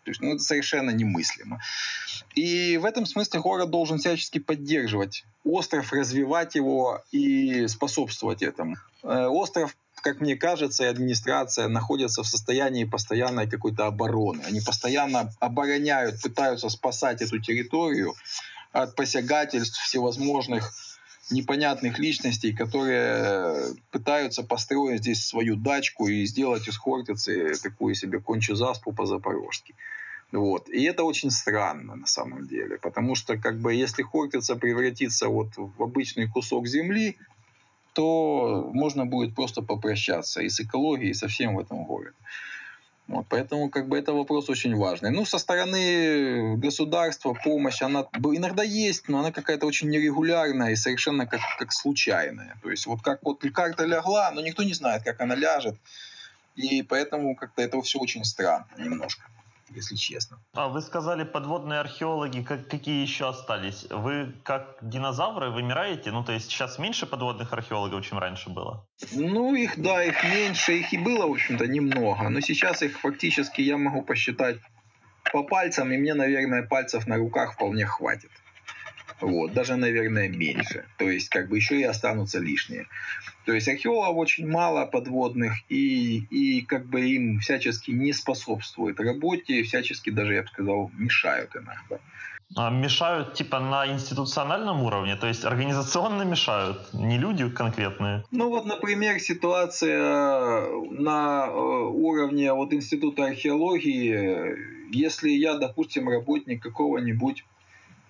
То 0.05 0.11
есть, 0.11 0.21
ну, 0.21 0.35
это 0.35 0.43
совершенно 0.43 0.91
немыслимо. 0.91 1.61
И 2.35 2.77
в 2.77 2.85
этом 2.85 3.07
смысле 3.07 3.41
город 3.41 3.71
должен 3.71 3.99
всячески 3.99 4.41
поддерживать 4.41 5.25
остров, 5.45 5.93
развивать 5.93 6.57
его 6.57 7.03
и 7.13 7.69
способствовать 7.69 8.43
этому. 8.43 8.77
Э, 9.05 9.27
остров, 9.27 9.77
как 9.95 10.21
мне 10.21 10.35
кажется, 10.35 10.83
и 10.83 10.89
администрация 10.89 11.69
находятся 11.69 12.25
в 12.25 12.27
состоянии 12.27 12.83
постоянной 12.83 13.49
какой-то 13.49 13.87
обороны. 13.87 14.43
Они 14.45 14.61
постоянно 14.61 15.33
обороняют, 15.39 16.21
пытаются 16.21 16.69
спасать 16.69 17.23
эту 17.23 17.39
территорию 17.39 18.15
от 18.73 18.97
посягательств 18.97 19.81
всевозможных 19.81 20.73
непонятных 21.33 21.99
личностей, 21.99 22.53
которые 22.53 23.75
пытаются 23.91 24.43
построить 24.43 25.01
здесь 25.01 25.25
свою 25.25 25.57
дачку 25.57 26.09
и 26.09 26.25
сделать 26.27 26.69
из 26.69 26.77
Хортицы 26.77 27.55
такую 27.63 27.95
себе 27.95 28.21
кончу 28.21 28.55
заспу 28.55 28.93
по-запорожски. 28.93 29.75
Вот. 30.31 30.69
И 30.69 30.83
это 30.85 31.05
очень 31.05 31.31
странно 31.31 31.95
на 31.97 32.07
самом 32.07 32.47
деле, 32.47 32.79
потому 32.79 33.15
что 33.15 33.37
как 33.37 33.61
бы 33.61 33.75
если 33.75 34.03
Хортица 34.03 34.57
превратится 34.57 35.29
вот 35.29 35.49
в 35.57 35.83
обычный 35.83 36.27
кусок 36.27 36.67
земли, 36.67 37.17
то 37.93 38.71
можно 38.73 39.05
будет 39.05 39.35
просто 39.35 39.63
попрощаться 39.63 40.41
и 40.41 40.49
с 40.49 40.61
экологией, 40.61 41.11
и 41.11 41.15
со 41.15 41.29
всем 41.29 41.57
в 41.57 41.61
этом 41.61 41.85
городе. 41.85 42.17
Вот, 43.13 43.27
поэтому 43.29 43.69
как 43.69 43.89
бы 43.89 43.99
это 43.99 44.15
вопрос 44.15 44.49
очень 44.49 44.75
важный. 44.75 45.11
Ну, 45.11 45.27
со 45.27 45.37
стороны 45.37 46.57
государства 46.57 47.35
помощь, 47.35 47.83
она 47.83 48.07
иногда 48.15 48.63
есть, 48.63 49.07
но 49.07 49.21
она 49.21 49.33
какая-то 49.33 49.67
очень 49.67 49.91
нерегулярная 49.91 50.71
и 50.71 50.77
совершенно 50.77 51.27
как, 51.27 51.43
как 51.59 51.73
случайная. 51.75 52.57
То 52.63 52.71
есть 52.71 52.87
вот 52.87 53.03
как 53.03 53.23
вот 53.23 53.45
карта 53.53 53.85
лягла, 53.85 54.31
но 54.31 54.41
никто 54.41 54.63
не 54.63 54.73
знает, 54.73 55.03
как 55.03 55.21
она 55.21 55.35
ляжет. 55.35 55.77
И 56.57 56.83
поэтому 56.83 57.37
как-то 57.37 57.61
это 57.61 57.83
все 57.83 57.99
очень 57.99 58.25
странно 58.25 58.67
немножко 58.79 59.25
если 59.77 59.97
честно. 59.97 60.39
А 60.55 60.69
вы 60.69 60.81
сказали, 60.81 61.25
подводные 61.25 61.81
археологи, 61.81 62.43
как, 62.43 62.69
какие 62.69 63.03
еще 63.03 63.29
остались? 63.29 63.87
Вы 63.91 64.35
как 64.43 64.79
динозавры 64.83 65.51
вымираете? 65.51 66.11
Ну, 66.11 66.25
то 66.25 66.33
есть 66.33 66.51
сейчас 66.51 66.79
меньше 66.79 67.07
подводных 67.07 67.53
археологов, 67.53 68.05
чем 68.05 68.19
раньше 68.19 68.51
было? 68.51 68.87
Ну, 69.13 69.55
их, 69.55 69.81
да, 69.81 70.05
их 70.05 70.23
меньше, 70.25 70.79
их 70.79 70.93
и 70.93 70.99
было, 70.99 71.27
в 71.27 71.33
общем-то, 71.33 71.67
немного. 71.67 72.29
Но 72.29 72.41
сейчас 72.41 72.83
их 72.83 72.99
фактически 73.01 73.61
я 73.61 73.77
могу 73.77 74.03
посчитать 74.03 74.59
по 75.33 75.43
пальцам, 75.45 75.93
и 75.93 75.97
мне, 75.97 76.15
наверное, 76.15 76.63
пальцев 76.63 77.07
на 77.07 77.17
руках 77.17 77.55
вполне 77.55 77.87
хватит. 77.87 78.31
Вот, 79.21 79.53
даже, 79.53 79.77
наверное, 79.77 80.29
меньше. 80.29 80.85
То 80.99 81.09
есть, 81.09 81.29
как 81.29 81.49
бы 81.49 81.57
еще 81.57 81.81
и 81.81 81.85
останутся 81.85 82.39
лишние. 82.39 82.87
То 83.45 83.53
есть 83.53 83.69
археологов 83.69 84.17
очень 84.17 84.49
мало 84.49 84.87
подводных, 84.87 85.55
и, 85.69 86.19
и 86.31 86.63
как 86.63 86.87
бы 86.87 87.01
им 87.01 87.41
всячески 87.41 87.91
не 87.91 88.13
способствуют 88.13 89.01
работе, 89.01 89.63
всячески 89.63 90.11
даже, 90.11 90.35
я 90.35 90.43
бы 90.43 90.49
сказал, 90.49 90.91
мешают 90.97 91.55
иногда. 91.57 91.99
А 92.55 92.71
мешают 92.71 93.33
типа 93.35 93.61
на 93.61 93.87
институциональном 93.87 94.83
уровне, 94.83 95.17
то 95.17 95.27
есть 95.27 95.45
организационно 95.45 96.23
мешают, 96.23 96.93
не 96.93 97.19
люди 97.19 97.49
конкретные. 97.49 98.25
Ну 98.31 98.51
вот, 98.51 98.67
например, 98.67 99.19
ситуация 99.21 100.67
на 100.91 101.47
э, 101.47 101.51
уровне 101.51 102.53
вот 102.53 102.75
Института 102.75 103.25
археологии, 103.25 104.95
если 104.95 105.31
я, 105.31 105.55
допустим, 105.55 106.11
работник 106.11 106.63
какого-нибудь 106.63 107.43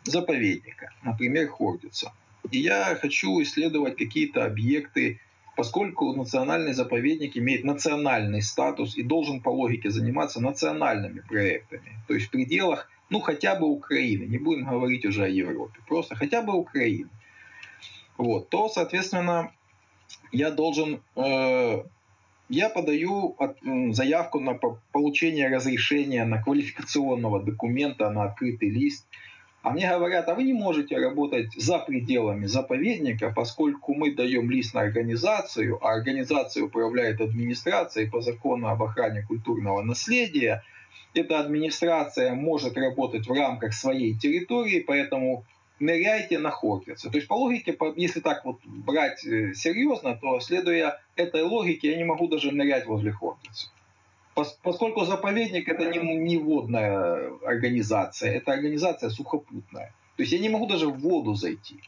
заповедника, 0.05 0.93
например, 1.03 1.49
Хортица, 1.49 2.13
и 2.51 2.59
я 2.59 2.97
хочу 3.01 3.41
исследовать 3.43 3.97
какие-то 3.97 4.45
объекты, 4.45 5.21
поскольку 5.57 6.13
национальный 6.15 6.73
заповедник 6.73 7.37
имеет 7.37 7.65
национальный 7.65 8.43
статус 8.43 8.97
и 8.97 9.03
должен 9.03 9.41
по 9.41 9.51
логике 9.51 9.91
заниматься 9.91 10.41
национальными 10.41 11.21
проектами, 11.21 11.99
то 12.09 12.15
есть 12.15 12.27
в 12.27 12.31
пределах 12.31 12.89
ну 13.13 13.21
хотя 13.21 13.55
бы 13.55 13.67
Украины, 13.67 14.25
не 14.25 14.39
будем 14.39 14.65
говорить 14.65 15.05
уже 15.05 15.25
о 15.25 15.29
Европе, 15.29 15.79
просто 15.87 16.17
хотя 16.17 16.41
бы 16.41 16.55
Украины, 16.55 17.11
вот, 18.17 18.49
то, 18.49 18.69
соответственно, 18.71 19.53
я 20.33 20.51
должен, 20.51 21.03
э, 21.17 21.83
я 22.49 22.69
подаю 22.71 23.35
от, 23.39 23.59
заявку 23.95 24.41
на 24.41 24.55
получение 24.93 25.49
разрешения 25.49 26.25
на 26.25 26.43
квалификационного 26.43 27.43
документа 27.43 28.09
на 28.11 28.25
открытый 28.25 28.71
лист, 28.71 29.07
а 29.63 29.71
мне 29.71 29.89
говорят, 29.89 30.29
а 30.29 30.35
вы 30.35 30.43
не 30.43 30.53
можете 30.53 30.99
работать 30.99 31.55
за 31.55 31.79
пределами 31.79 32.47
заповедника, 32.47 33.33
поскольку 33.35 33.95
мы 33.95 34.13
даем 34.13 34.51
лист 34.51 34.75
на 34.75 34.81
организацию, 34.81 35.79
а 35.81 35.93
организация 35.93 36.65
управляет 36.65 37.21
администрацией 37.21 38.11
по 38.11 38.21
закону 38.21 38.69
об 38.69 38.83
охране 38.83 39.23
культурного 39.23 39.83
наследия, 39.83 40.65
эта 41.15 41.39
администрация 41.39 42.35
может 42.35 42.77
работать 42.77 43.29
в 43.29 43.33
рамках 43.33 43.75
своей 43.75 44.15
территории, 44.19 44.81
поэтому 44.81 45.45
ныряйте 45.79 46.39
на 46.39 46.51
Хокерса. 46.51 47.11
То 47.11 47.19
есть 47.19 47.29
по 47.29 47.35
логике, 47.35 47.77
если 47.97 48.21
так 48.21 48.45
вот 48.45 48.59
брать 48.65 49.25
э, 49.25 49.53
серьезно, 49.55 50.17
то 50.17 50.41
следуя 50.41 51.01
этой 51.17 51.43
логике, 51.43 51.93
я 51.93 51.97
не 51.99 52.05
могу 52.05 52.29
даже 52.29 52.51
нырять 52.51 52.87
возле 52.87 53.13
Хокерса. 53.13 53.69
Поскольку 54.35 55.05
заповедник 55.05 55.69
это 55.69 55.87
не, 55.91 55.99
не 55.99 56.39
водная 56.39 57.33
организация, 57.45 58.33
это 58.33 58.53
организация 58.53 59.11
сухопутная. 59.11 59.95
То 60.17 60.23
есть 60.23 60.33
я 60.33 60.39
не 60.39 60.49
могу 60.49 60.67
даже 60.67 60.89
в 60.89 60.99
воду 61.01 61.35
зайти. 61.35 61.81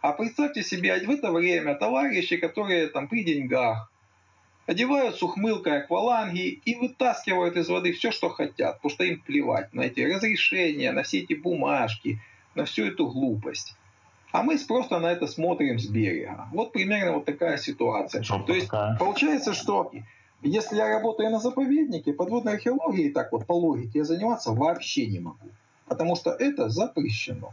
А 0.00 0.12
представьте 0.12 0.62
себе, 0.62 0.98
в 0.98 1.10
это 1.10 1.30
время 1.32 1.74
товарищи, 1.74 2.36
которые 2.36 2.88
там 2.88 3.08
при 3.08 3.24
деньгах, 3.24 3.90
одевают 4.66 5.16
с 5.16 5.22
ухмылкой 5.22 5.82
акваланги 5.82 6.60
и 6.64 6.74
вытаскивают 6.76 7.56
из 7.56 7.68
воды 7.68 7.92
все, 7.92 8.12
что 8.12 8.28
хотят, 8.28 8.76
потому 8.76 8.90
что 8.90 9.04
им 9.04 9.20
плевать 9.20 9.74
на 9.74 9.82
эти 9.82 10.00
разрешения, 10.00 10.92
на 10.92 11.02
все 11.02 11.18
эти 11.20 11.34
бумажки, 11.34 12.20
на 12.54 12.64
всю 12.64 12.86
эту 12.86 13.08
глупость. 13.08 13.74
А 14.32 14.42
мы 14.42 14.56
просто 14.58 15.00
на 15.00 15.10
это 15.10 15.26
смотрим 15.26 15.78
с 15.80 15.86
берега. 15.86 16.48
Вот 16.52 16.72
примерно 16.72 17.14
вот 17.14 17.24
такая 17.24 17.56
ситуация. 17.56 18.22
Жопа 18.22 18.46
То 18.46 18.54
есть 18.54 18.68
такая. 18.68 18.96
получается, 18.96 19.54
что 19.54 19.92
если 20.42 20.76
я 20.76 20.88
работаю 20.88 21.30
на 21.30 21.38
заповеднике, 21.38 22.12
подводной 22.12 22.54
археологией, 22.54 23.12
так 23.12 23.32
вот 23.32 23.46
по 23.46 23.52
логике 23.52 23.98
я 23.98 24.04
заниматься 24.04 24.52
вообще 24.52 25.06
не 25.06 25.20
могу. 25.20 25.48
Потому 25.86 26.16
что 26.16 26.30
это 26.30 26.68
запрещено. 26.68 27.52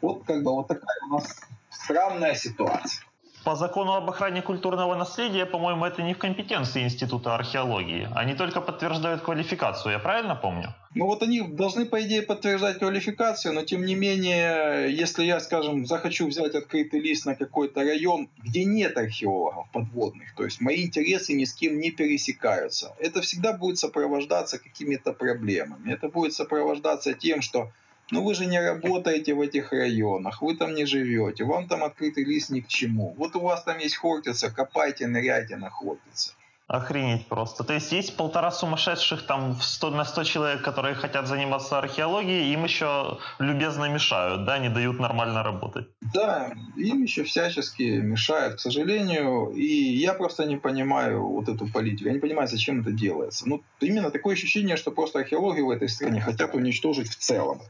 Вот 0.00 0.24
как 0.24 0.42
бы 0.42 0.52
вот 0.52 0.68
такая 0.68 0.98
у 1.08 1.14
нас 1.14 1.40
странная 1.70 2.34
ситуация. 2.34 3.07
По 3.44 3.56
закону 3.56 3.94
об 3.94 4.10
охране 4.10 4.42
культурного 4.42 4.94
наследия, 4.94 5.46
по-моему, 5.46 5.84
это 5.84 6.02
не 6.02 6.14
в 6.14 6.18
компетенции 6.18 6.82
Института 6.82 7.34
археологии. 7.34 8.08
Они 8.14 8.34
только 8.34 8.60
подтверждают 8.60 9.22
квалификацию, 9.22 9.92
я 9.92 9.98
правильно 9.98 10.34
помню? 10.34 10.74
Ну 10.94 11.06
вот 11.06 11.22
они 11.22 11.42
должны, 11.42 11.86
по 11.86 12.02
идее, 12.02 12.22
подтверждать 12.22 12.78
квалификацию, 12.78 13.54
но 13.54 13.62
тем 13.62 13.84
не 13.84 13.94
менее, 13.94 14.92
если 14.94 15.24
я, 15.24 15.40
скажем, 15.40 15.86
захочу 15.86 16.26
взять 16.26 16.54
открытый 16.54 17.00
лист 17.00 17.26
на 17.26 17.36
какой-то 17.36 17.80
район, 17.80 18.28
где 18.38 18.64
нет 18.64 18.98
археологов 18.98 19.70
подводных, 19.72 20.34
то 20.34 20.44
есть 20.44 20.60
мои 20.60 20.84
интересы 20.84 21.34
ни 21.34 21.44
с 21.44 21.54
кем 21.54 21.78
не 21.78 21.90
пересекаются, 21.90 22.94
это 22.98 23.20
всегда 23.20 23.52
будет 23.52 23.78
сопровождаться 23.78 24.58
какими-то 24.58 25.12
проблемами. 25.12 25.92
Это 25.92 26.08
будет 26.08 26.32
сопровождаться 26.34 27.14
тем, 27.14 27.42
что 27.42 27.70
ну 28.10 28.22
вы 28.22 28.34
же 28.34 28.46
не 28.46 28.60
работаете 28.60 29.34
в 29.34 29.40
этих 29.40 29.72
районах, 29.72 30.42
вы 30.42 30.56
там 30.56 30.74
не 30.74 30.86
живете, 30.86 31.44
вам 31.44 31.68
там 31.68 31.84
открытый 31.84 32.24
лист 32.24 32.50
ни 32.50 32.60
к 32.60 32.68
чему. 32.68 33.14
Вот 33.16 33.36
у 33.36 33.40
вас 33.40 33.62
там 33.62 33.78
есть 33.78 33.96
Хортица, 33.96 34.50
копайте, 34.50 35.06
ныряйте 35.06 35.56
на 35.56 35.70
Хортице. 35.70 36.32
Охренеть 36.68 37.26
просто. 37.28 37.64
То 37.64 37.72
есть 37.72 37.92
есть 37.92 38.14
полтора 38.14 38.50
сумасшедших 38.50 39.22
там 39.22 39.54
в 39.54 39.64
100, 39.64 39.90
на 39.90 40.04
100 40.04 40.24
человек, 40.24 40.62
которые 40.62 40.94
хотят 40.94 41.26
заниматься 41.26 41.78
археологией, 41.78 42.52
им 42.52 42.64
еще 42.64 43.18
любезно 43.38 43.86
мешают, 43.86 44.44
да, 44.44 44.58
не 44.58 44.68
дают 44.68 45.00
нормально 45.00 45.42
работать. 45.42 45.88
Да, 46.12 46.52
им 46.76 47.02
еще 47.02 47.24
всячески 47.24 47.82
мешают, 47.82 48.56
к 48.56 48.60
сожалению. 48.60 49.50
И 49.52 49.64
я 49.64 50.12
просто 50.12 50.44
не 50.44 50.58
понимаю 50.58 51.26
вот 51.26 51.48
эту 51.48 51.66
политику. 51.66 52.08
Я 52.08 52.12
не 52.12 52.20
понимаю, 52.20 52.48
зачем 52.48 52.82
это 52.82 52.92
делается. 52.92 53.48
Ну, 53.48 53.62
именно 53.80 54.10
такое 54.10 54.34
ощущение, 54.34 54.76
что 54.76 54.90
просто 54.90 55.20
археологию 55.20 55.64
в 55.64 55.70
этой 55.70 55.88
стране 55.88 56.20
хотят 56.20 56.54
уничтожить 56.54 57.08
в 57.08 57.16
целом. 57.16 57.62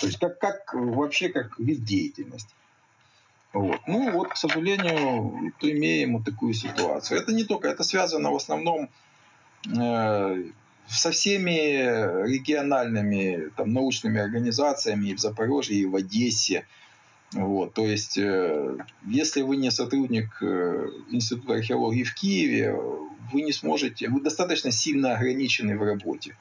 То 0.00 0.06
есть 0.06 0.18
как, 0.18 0.38
как 0.38 0.74
вообще 0.74 1.28
как 1.28 1.58
вид 1.58 1.84
деятельности. 1.84 2.54
Вот. 3.52 3.80
Ну 3.86 4.12
вот, 4.12 4.28
к 4.28 4.36
сожалению, 4.36 5.52
имеем 5.60 6.16
вот 6.16 6.24
такую 6.24 6.54
ситуацию. 6.54 7.20
Это 7.20 7.32
не 7.32 7.44
только, 7.44 7.68
это 7.68 7.82
связано 7.82 8.30
в 8.30 8.36
основном 8.36 8.88
э, 9.66 10.44
со 10.88 11.10
всеми 11.10 12.26
региональными 12.28 13.50
там, 13.56 13.72
научными 13.72 14.20
организациями 14.20 15.08
и 15.08 15.14
в 15.14 15.20
Запорожье, 15.20 15.76
и 15.76 15.86
в 15.86 15.96
Одессе. 15.96 16.64
Вот, 17.32 17.74
то 17.74 17.86
есть, 17.86 18.18
э, 18.18 18.76
если 19.06 19.42
вы 19.42 19.56
не 19.56 19.70
сотрудник 19.70 20.42
э, 20.42 20.88
Института 21.10 21.54
археологии 21.54 22.02
в 22.02 22.14
Киеве, 22.14 22.74
вы 23.32 23.42
не 23.42 23.52
сможете, 23.52 24.08
вы 24.08 24.20
достаточно 24.20 24.72
сильно 24.72 25.14
ограничены 25.14 25.78
в 25.78 25.82
работе. 25.82 26.36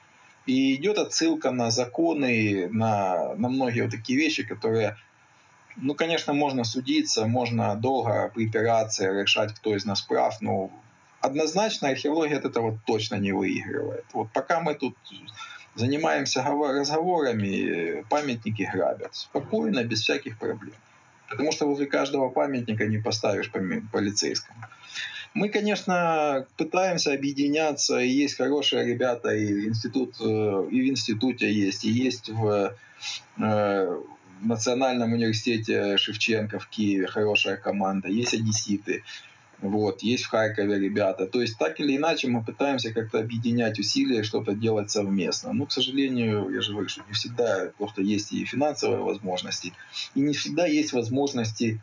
И 0.45 0.75
идет 0.75 0.97
отсылка 0.97 1.51
на 1.51 1.69
законы, 1.71 2.69
на, 2.71 3.35
на 3.35 3.49
многие 3.49 3.81
вот 3.81 3.91
такие 3.91 4.17
вещи, 4.17 4.43
которые, 4.43 4.97
ну, 5.75 5.93
конечно, 5.93 6.33
можно 6.33 6.63
судиться, 6.63 7.27
можно 7.27 7.75
долго 7.75 8.31
припираться, 8.33 9.05
решать, 9.05 9.53
кто 9.53 9.75
из 9.75 9.85
нас 9.85 10.01
прав, 10.01 10.41
но 10.41 10.71
однозначно 11.21 11.89
археология 11.89 12.37
от 12.37 12.45
этого 12.45 12.79
точно 12.85 13.15
не 13.15 13.31
выигрывает. 13.31 14.05
Вот 14.13 14.31
пока 14.33 14.59
мы 14.61 14.73
тут 14.75 14.95
занимаемся 15.75 16.43
разговорами, 16.43 18.03
памятники 18.09 18.69
грабят. 18.71 19.15
Спокойно, 19.15 19.83
без 19.83 20.01
всяких 20.01 20.37
проблем. 20.37 20.75
Потому 21.29 21.51
что 21.51 21.67
возле 21.67 21.85
каждого 21.85 22.29
памятника 22.29 22.87
не 22.87 22.97
поставишь 22.97 23.51
полицейскому. 23.51 24.59
Мы, 25.33 25.49
конечно, 25.49 26.47
пытаемся 26.57 27.13
объединяться, 27.13 27.99
и 27.99 28.09
есть 28.09 28.35
хорошие 28.35 28.85
ребята, 28.85 29.29
и, 29.29 29.67
институт, 29.67 30.15
э, 30.19 30.67
и 30.71 30.81
в 30.81 30.87
институте 30.89 31.51
есть, 31.51 31.85
и 31.85 31.91
есть 31.91 32.29
в 32.29 32.75
э, 33.37 34.01
Национальном 34.41 35.13
университете 35.13 35.97
Шевченко 35.97 36.59
в 36.59 36.67
Киеве 36.67 37.07
хорошая 37.07 37.57
команда, 37.57 38.07
есть 38.07 38.33
одесситы, 38.33 39.03
вот, 39.61 40.01
есть 40.03 40.23
в 40.23 40.29
Харькове 40.29 40.79
ребята. 40.79 41.27
То 41.27 41.41
есть 41.41 41.57
так 41.57 41.79
или 41.79 41.97
иначе 41.97 42.27
мы 42.27 42.43
пытаемся 42.43 42.93
как-то 42.93 43.19
объединять 43.19 43.77
усилия, 43.77 44.23
что-то 44.23 44.53
делать 44.53 44.89
совместно. 44.89 45.53
Но, 45.53 45.65
к 45.65 45.71
сожалению, 45.71 46.49
я 46.49 46.61
же 46.61 46.71
говорю, 46.71 46.87
что 46.87 47.03
не 47.07 47.13
всегда 47.13 47.71
просто 47.77 48.01
есть 48.01 48.31
и 48.31 48.45
финансовые 48.45 49.01
возможности, 49.01 49.73
и 50.15 50.21
не 50.21 50.33
всегда 50.33 50.65
есть 50.65 50.93
возможности 50.93 51.81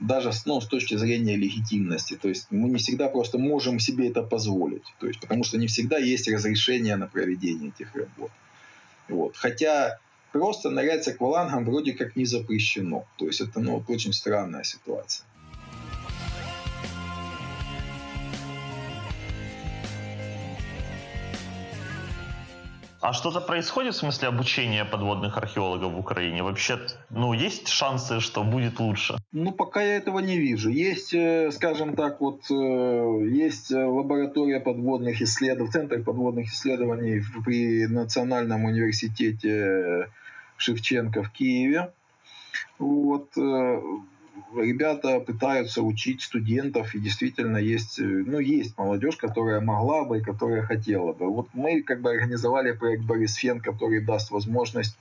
даже 0.00 0.32
ну, 0.46 0.60
с 0.60 0.66
точки 0.66 0.96
зрения 0.96 1.36
легитимности. 1.36 2.16
То 2.16 2.28
есть 2.28 2.46
мы 2.50 2.70
не 2.70 2.78
всегда 2.78 3.08
просто 3.08 3.38
можем 3.38 3.78
себе 3.78 4.08
это 4.08 4.22
позволить. 4.22 4.84
То 4.98 5.06
есть, 5.06 5.20
потому 5.20 5.44
что 5.44 5.58
не 5.58 5.66
всегда 5.66 5.98
есть 5.98 6.28
разрешение 6.28 6.96
на 6.96 7.06
проведение 7.06 7.68
этих 7.68 7.94
работ. 7.94 8.30
Вот. 9.08 9.36
Хотя 9.36 9.98
просто 10.32 10.70
нырять 10.70 11.04
с 11.04 11.08
аквалангом 11.08 11.64
вроде 11.64 11.92
как 11.92 12.16
не 12.16 12.24
запрещено. 12.24 13.04
То 13.18 13.26
есть 13.26 13.40
это 13.40 13.60
ну, 13.60 13.84
очень 13.88 14.12
странная 14.12 14.64
ситуация. 14.64 15.26
А 23.00 23.14
что-то 23.14 23.40
происходит 23.40 23.94
в 23.94 23.96
смысле 23.96 24.28
обучения 24.28 24.84
подводных 24.84 25.38
археологов 25.38 25.92
в 25.92 25.98
Украине? 25.98 26.42
Вообще, 26.42 26.78
ну, 27.08 27.32
есть 27.32 27.68
шансы, 27.68 28.20
что 28.20 28.44
будет 28.44 28.78
лучше? 28.78 29.16
Ну, 29.32 29.52
пока 29.52 29.80
я 29.80 29.96
этого 29.96 30.18
не 30.18 30.38
вижу. 30.38 30.68
Есть, 30.68 31.14
э, 31.14 31.50
скажем 31.50 31.96
так, 31.96 32.20
вот, 32.20 32.42
э, 32.50 32.54
есть 33.32 33.70
лаборатория 33.70 34.60
подводных 34.60 35.22
исследований, 35.22 35.70
Центр 35.72 36.02
подводных 36.02 36.48
исследований 36.48 37.22
при 37.44 37.86
Национальном 37.86 38.66
университете 38.66 40.10
Шевченко 40.58 41.22
в 41.22 41.30
Киеве. 41.30 41.92
Вот, 42.78 43.30
э, 43.38 43.80
ребята 44.54 45.20
пытаются 45.20 45.82
учить 45.82 46.22
студентов, 46.22 46.94
и 46.94 47.00
действительно 47.00 47.56
есть, 47.56 47.98
э, 47.98 48.02
ну, 48.02 48.38
есть 48.38 48.76
молодежь, 48.78 49.16
которая 49.16 49.60
могла 49.60 50.04
бы 50.04 50.18
и 50.18 50.22
которая 50.22 50.62
хотела 50.62 51.12
бы. 51.12 51.28
Вот 51.28 51.48
мы 51.52 51.82
как 51.82 52.00
бы 52.00 52.10
организовали 52.10 52.72
проект 52.72 53.04
Борис 53.04 53.34
Фен, 53.34 53.60
который 53.60 54.00
даст 54.00 54.30
возможность 54.30 54.98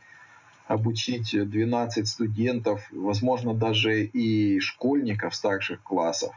обучить 0.67 1.31
12 1.31 2.07
студентов, 2.07 2.87
возможно, 2.91 3.53
даже 3.55 4.03
и 4.03 4.59
школьников 4.59 5.33
старших 5.33 5.81
классов, 5.81 6.31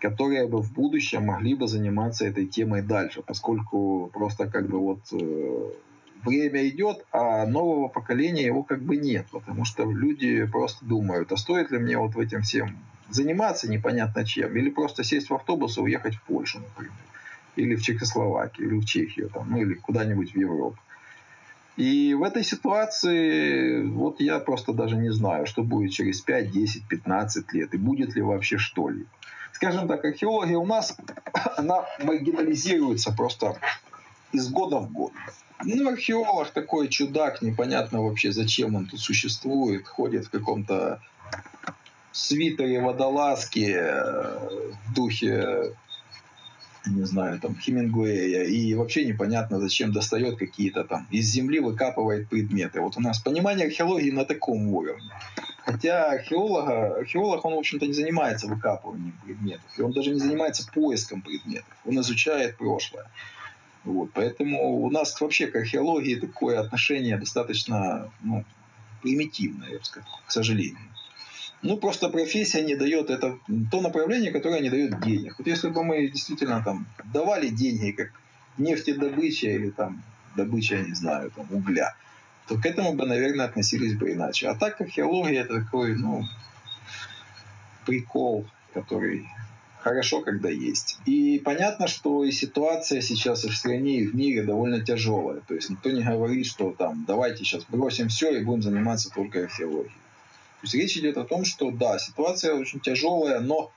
которые 0.00 0.48
бы 0.48 0.60
в 0.60 0.72
будущем 0.72 1.26
могли 1.26 1.54
бы 1.54 1.68
заниматься 1.68 2.26
этой 2.26 2.46
темой 2.46 2.82
дальше, 2.82 3.22
поскольку 3.22 4.10
просто 4.12 4.48
как 4.48 4.68
бы 4.68 4.78
вот 4.80 5.00
э, 5.12 5.70
время 6.24 6.68
идет, 6.68 7.04
а 7.12 7.46
нового 7.46 7.88
поколения 7.88 8.46
его 8.46 8.62
как 8.62 8.82
бы 8.82 8.96
нет, 8.96 9.26
потому 9.30 9.64
что 9.64 9.90
люди 9.90 10.44
просто 10.46 10.84
думают, 10.84 11.32
а 11.32 11.36
стоит 11.36 11.70
ли 11.70 11.78
мне 11.78 11.98
вот 11.98 12.14
в 12.14 12.18
этим 12.18 12.42
всем 12.42 12.76
заниматься 13.08 13.70
непонятно 13.70 14.24
чем, 14.24 14.56
или 14.56 14.70
просто 14.70 15.04
сесть 15.04 15.30
в 15.30 15.34
автобус 15.34 15.76
и 15.78 15.80
уехать 15.80 16.14
в 16.14 16.22
Польшу, 16.22 16.60
например, 16.60 16.92
или 17.56 17.74
в 17.74 17.82
Чехословакию, 17.82 18.68
или 18.68 18.80
в 18.80 18.84
Чехию, 18.84 19.30
там, 19.30 19.50
ну 19.50 19.58
или 19.58 19.74
куда-нибудь 19.74 20.32
в 20.32 20.38
Европу. 20.38 20.78
И 21.76 22.14
в 22.14 22.22
этой 22.22 22.44
ситуации 22.44 23.82
вот 23.86 24.20
я 24.20 24.38
просто 24.38 24.72
даже 24.72 24.96
не 24.96 25.10
знаю, 25.10 25.46
что 25.46 25.62
будет 25.62 25.92
через 25.92 26.20
5, 26.20 26.50
10, 26.50 26.86
15 26.88 27.52
лет, 27.54 27.74
и 27.74 27.78
будет 27.78 28.14
ли 28.14 28.22
вообще 28.22 28.58
что-либо. 28.58 29.08
Скажем 29.52 29.88
так, 29.88 30.04
археология 30.04 30.56
у 30.56 30.66
нас, 30.66 30.96
она 31.56 31.84
маргинализируется 32.02 33.12
просто 33.12 33.56
из 34.32 34.48
года 34.48 34.78
в 34.78 34.92
год. 34.92 35.12
Ну, 35.64 35.88
археолог 35.90 36.50
такой 36.50 36.88
чудак, 36.88 37.42
непонятно 37.42 38.02
вообще, 38.02 38.32
зачем 38.32 38.74
он 38.74 38.86
тут 38.86 39.00
существует, 39.00 39.86
ходит 39.86 40.26
в 40.26 40.30
каком-то 40.30 41.00
свитере 42.12 42.80
водолазке 42.80 43.76
э, 43.76 44.72
в 44.86 44.94
духе 44.94 45.74
не 46.86 47.04
знаю, 47.04 47.38
там, 47.40 47.54
Хемингуэя, 47.56 48.44
и 48.44 48.74
вообще 48.74 49.04
непонятно, 49.04 49.60
зачем 49.60 49.92
достает 49.92 50.38
какие-то 50.38 50.84
там, 50.84 51.06
из 51.10 51.26
земли 51.26 51.60
выкапывает 51.60 52.28
предметы. 52.28 52.80
Вот 52.80 52.96
у 52.96 53.00
нас 53.00 53.18
понимание 53.18 53.66
археологии 53.66 54.10
на 54.10 54.24
таком 54.24 54.68
уровне. 54.68 55.10
Хотя 55.64 56.12
археолога, 56.12 56.96
археолог, 56.96 57.44
он, 57.44 57.54
в 57.54 57.58
общем-то, 57.58 57.86
не 57.86 57.92
занимается 57.92 58.46
выкапыванием 58.46 59.14
предметов, 59.24 59.70
и 59.76 59.82
он 59.82 59.92
даже 59.92 60.10
не 60.10 60.18
занимается 60.18 60.66
поиском 60.72 61.20
предметов, 61.20 61.76
он 61.84 62.00
изучает 62.00 62.56
прошлое. 62.56 63.06
Вот, 63.84 64.10
поэтому 64.12 64.82
у 64.82 64.90
нас 64.90 65.18
вообще 65.20 65.46
к 65.46 65.56
археологии 65.56 66.16
такое 66.16 66.60
отношение 66.60 67.16
достаточно 67.16 68.10
ну, 68.22 68.44
примитивное, 69.02 69.70
я 69.70 69.78
бы 69.78 69.84
сказал, 69.84 70.20
к 70.26 70.30
сожалению. 70.30 70.78
Ну, 71.62 71.76
просто 71.76 72.08
профессия 72.08 72.62
не 72.62 72.74
дает, 72.74 73.10
это 73.10 73.38
то 73.70 73.80
направление, 73.80 74.32
которое 74.32 74.60
не 74.60 74.70
дает 74.70 75.00
денег. 75.00 75.34
Вот 75.38 75.46
если 75.46 75.68
бы 75.68 75.82
мы 75.82 76.08
действительно 76.08 76.62
там 76.62 76.86
давали 77.12 77.48
деньги, 77.48 77.90
как 77.90 78.12
нефтедобыча 78.56 79.48
или 79.48 79.70
там 79.70 80.02
добыча, 80.36 80.76
я 80.76 80.82
не 80.82 80.94
знаю, 80.94 81.30
там 81.30 81.46
угля, 81.50 81.94
то 82.48 82.56
к 82.56 82.66
этому 82.66 82.94
бы, 82.94 83.06
наверное, 83.06 83.46
относились 83.46 83.94
бы 83.94 84.12
иначе. 84.12 84.48
А 84.48 84.54
так 84.54 84.80
археология 84.80 85.42
это 85.42 85.62
такой, 85.62 85.94
ну, 85.94 86.24
прикол, 87.84 88.46
который 88.74 89.26
хорошо, 89.82 90.20
когда 90.20 90.48
есть. 90.48 90.98
И 91.06 91.40
понятно, 91.44 91.88
что 91.88 92.24
и 92.24 92.32
ситуация 92.32 93.00
сейчас 93.00 93.44
и 93.44 93.48
в 93.48 93.56
стране, 93.56 94.00
и 94.00 94.06
в 94.06 94.14
мире 94.14 94.42
довольно 94.42 94.84
тяжелая. 94.84 95.40
То 95.40 95.54
есть 95.54 95.70
никто 95.70 95.90
не 95.90 96.02
говорит, 96.02 96.46
что 96.46 96.72
там 96.72 97.04
давайте 97.06 97.44
сейчас 97.44 97.64
бросим 97.68 98.08
все 98.08 98.30
и 98.38 98.44
будем 98.44 98.62
заниматься 98.62 99.10
только 99.10 99.44
археологией. 99.44 99.88
То 100.60 100.64
есть 100.64 100.74
речь 100.74 100.96
идет 100.98 101.16
о 101.16 101.24
том, 101.24 101.44
что 101.44 101.70
да, 101.70 101.98
ситуация 101.98 102.54
очень 102.54 102.80
тяжелая, 102.80 103.40
но 103.40 103.72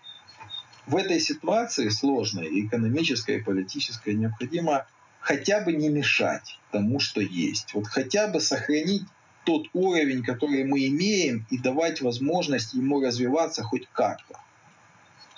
в 0.85 0.97
этой 0.97 1.19
ситуации 1.19 1.87
сложной, 1.87 2.47
и 2.47 2.67
экономической, 2.67 3.37
и 3.37 3.41
политической, 3.41 4.13
необходимо 4.15 4.85
хотя 5.21 5.61
бы 5.61 5.71
не 5.71 5.87
мешать 5.87 6.59
тому, 6.71 6.99
что 6.99 7.21
есть. 7.21 7.73
Вот 7.73 7.87
хотя 7.87 8.27
бы 8.27 8.41
сохранить 8.41 9.03
тот 9.45 9.67
уровень, 9.73 10.23
который 10.23 10.65
мы 10.65 10.87
имеем, 10.87 11.45
и 11.49 11.57
давать 11.57 12.01
возможность 12.01 12.73
ему 12.73 13.01
развиваться 13.01 13.63
хоть 13.63 13.87
как-то. 13.93 14.37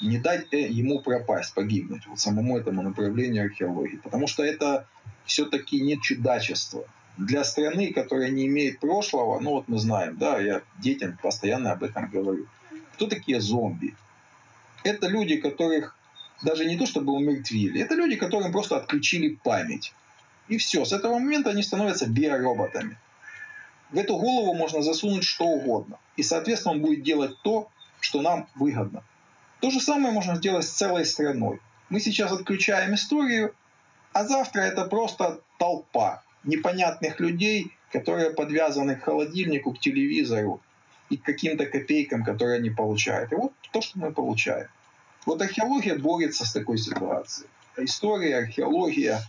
Не 0.02 0.18
дать 0.18 0.48
э, 0.52 0.68
ему 0.68 1.00
пропасть, 1.00 1.54
погибнуть, 1.54 2.06
вот 2.08 2.20
самому 2.20 2.58
этому 2.58 2.82
направлению 2.82 3.46
археологии. 3.46 3.98
Потому 3.98 4.28
что 4.28 4.44
это 4.44 4.88
все-таки 5.26 5.82
не 5.82 6.00
чудачество 6.00 6.86
для 7.18 7.44
страны, 7.44 7.94
которая 7.94 8.30
не 8.30 8.46
имеет 8.48 8.80
прошлого, 8.80 9.40
ну 9.40 9.52
вот 9.52 9.68
мы 9.68 9.80
знаем, 9.80 10.18
да, 10.18 10.40
я 10.40 10.62
детям 10.80 11.18
постоянно 11.22 11.72
об 11.72 11.84
этом 11.84 12.10
говорю. 12.10 12.48
Кто 12.94 13.08
такие 13.08 13.40
зомби? 13.40 13.96
Это 14.84 15.08
люди, 15.08 15.38
которых 15.38 15.98
даже 16.44 16.66
не 16.66 16.78
то 16.78 16.86
чтобы 16.86 17.14
умертвили, 17.14 17.82
это 17.82 17.96
люди, 17.96 18.16
которым 18.16 18.52
просто 18.52 18.78
отключили 18.78 19.40
память. 19.44 19.94
И 20.48 20.58
все, 20.58 20.86
с 20.86 20.94
этого 20.94 21.14
момента 21.14 21.50
они 21.50 21.64
становятся 21.64 22.08
биороботами. 22.08 22.98
В 23.92 23.98
эту 23.98 24.18
голову 24.18 24.54
можно 24.54 24.82
засунуть 24.82 25.24
что 25.24 25.46
угодно. 25.46 25.98
И, 26.18 26.24
соответственно, 26.24 26.76
он 26.76 26.82
будет 26.82 27.04
делать 27.04 27.38
то, 27.44 27.70
что 28.00 28.22
нам 28.22 28.48
выгодно. 28.56 29.04
То 29.66 29.72
же 29.72 29.82
самое 29.82 30.14
можно 30.14 30.36
сделать 30.36 30.64
с 30.64 30.70
целой 30.70 31.08
страной. 31.08 31.60
Мы 31.90 32.00
сейчас 32.00 32.32
отключаем 32.32 32.94
историю, 32.94 33.56
а 34.14 34.24
завтра 34.24 34.62
это 34.62 34.86
просто 34.86 35.42
толпа 35.58 36.22
непонятных 36.44 37.20
людей, 37.20 37.72
которые 37.92 38.30
подвязаны 38.30 38.96
к 38.96 39.02
холодильнику, 39.02 39.74
к 39.74 39.80
телевизору 39.80 40.62
и 41.10 41.18
к 41.18 41.24
каким-то 41.24 41.66
копейкам, 41.66 42.24
которые 42.24 42.58
они 42.58 42.70
получают. 42.70 43.32
И 43.32 43.36
вот 43.36 43.54
то, 43.72 43.82
что 43.82 43.98
мы 43.98 44.12
получаем. 44.12 44.68
Вот 45.26 45.42
археология 45.42 45.98
борется 45.98 46.46
с 46.46 46.54
такой 46.54 46.78
ситуацией. 46.78 47.50
История, 47.76 48.38
археология 48.38 49.20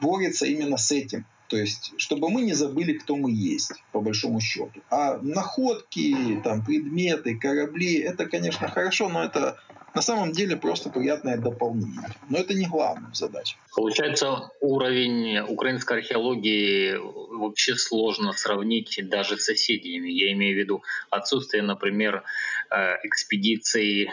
борется 0.00 0.44
именно 0.44 0.76
с 0.76 0.92
этим. 0.92 1.24
То 1.50 1.56
есть, 1.56 1.92
чтобы 1.96 2.30
мы 2.30 2.42
не 2.42 2.54
забыли, 2.54 2.92
кто 2.92 3.16
мы 3.16 3.32
есть, 3.32 3.72
по 3.90 4.00
большому 4.00 4.40
счету. 4.40 4.80
А 4.88 5.18
находки, 5.20 6.40
там, 6.44 6.64
предметы, 6.64 7.36
корабли, 7.36 7.98
это, 7.98 8.26
конечно, 8.26 8.68
хорошо, 8.68 9.08
но 9.08 9.24
это 9.24 9.58
на 9.92 10.00
самом 10.00 10.30
деле 10.30 10.56
просто 10.56 10.90
приятное 10.90 11.36
дополнение. 11.38 12.08
Но 12.28 12.38
это 12.38 12.54
не 12.54 12.66
главная 12.66 13.12
задача. 13.12 13.56
Получается, 13.74 14.50
уровень 14.60 15.40
украинской 15.40 15.98
археологии 15.98 16.94
вообще 16.96 17.74
сложно 17.74 18.32
сравнить 18.32 19.00
даже 19.08 19.36
с 19.36 19.44
соседями. 19.44 20.08
Я 20.08 20.32
имею 20.32 20.54
в 20.54 20.58
виду 20.58 20.84
отсутствие, 21.10 21.64
например, 21.64 22.22
э, 22.70 22.94
экспедиций 23.02 24.08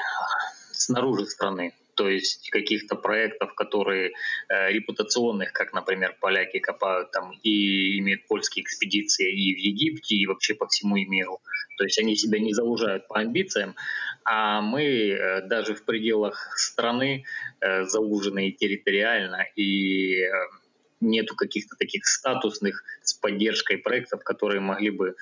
снаружи 0.72 1.28
страны 1.28 1.76
то 1.98 2.08
есть 2.08 2.50
каких-то 2.52 2.96
проектов, 2.96 3.56
которые 3.56 4.12
э, 4.50 4.72
репутационных, 4.72 5.52
как, 5.52 5.74
например, 5.74 6.16
поляки 6.22 6.60
копают 6.60 7.12
там 7.12 7.32
и 7.42 7.98
имеют 8.00 8.28
польские 8.28 8.64
экспедиции 8.64 9.34
и 9.34 9.56
в 9.56 9.58
Египте, 9.58 10.16
и 10.16 10.28
вообще 10.28 10.54
по 10.54 10.68
всему 10.68 10.96
миру. 10.96 11.42
То 11.78 11.84
есть 11.84 12.00
они 12.00 12.16
себя 12.16 12.40
не 12.40 12.54
заужают 12.54 13.08
по 13.08 13.20
амбициям, 13.20 13.76
а 14.24 14.62
мы 14.62 14.84
э, 14.84 15.42
даже 15.48 15.74
в 15.74 15.86
пределах 15.86 16.54
страны 16.58 17.26
э, 17.62 17.84
заужены 17.86 18.52
территориально, 18.52 19.46
и 19.56 20.22
э, 20.22 20.30
нету 21.02 21.36
каких-то 21.36 21.76
таких 21.78 22.06
статусных 22.06 22.84
с 23.02 23.16
поддержкой 23.16 23.78
проектов, 23.78 24.24
которые 24.24 24.60
могли 24.60 24.92
бы 24.92 25.16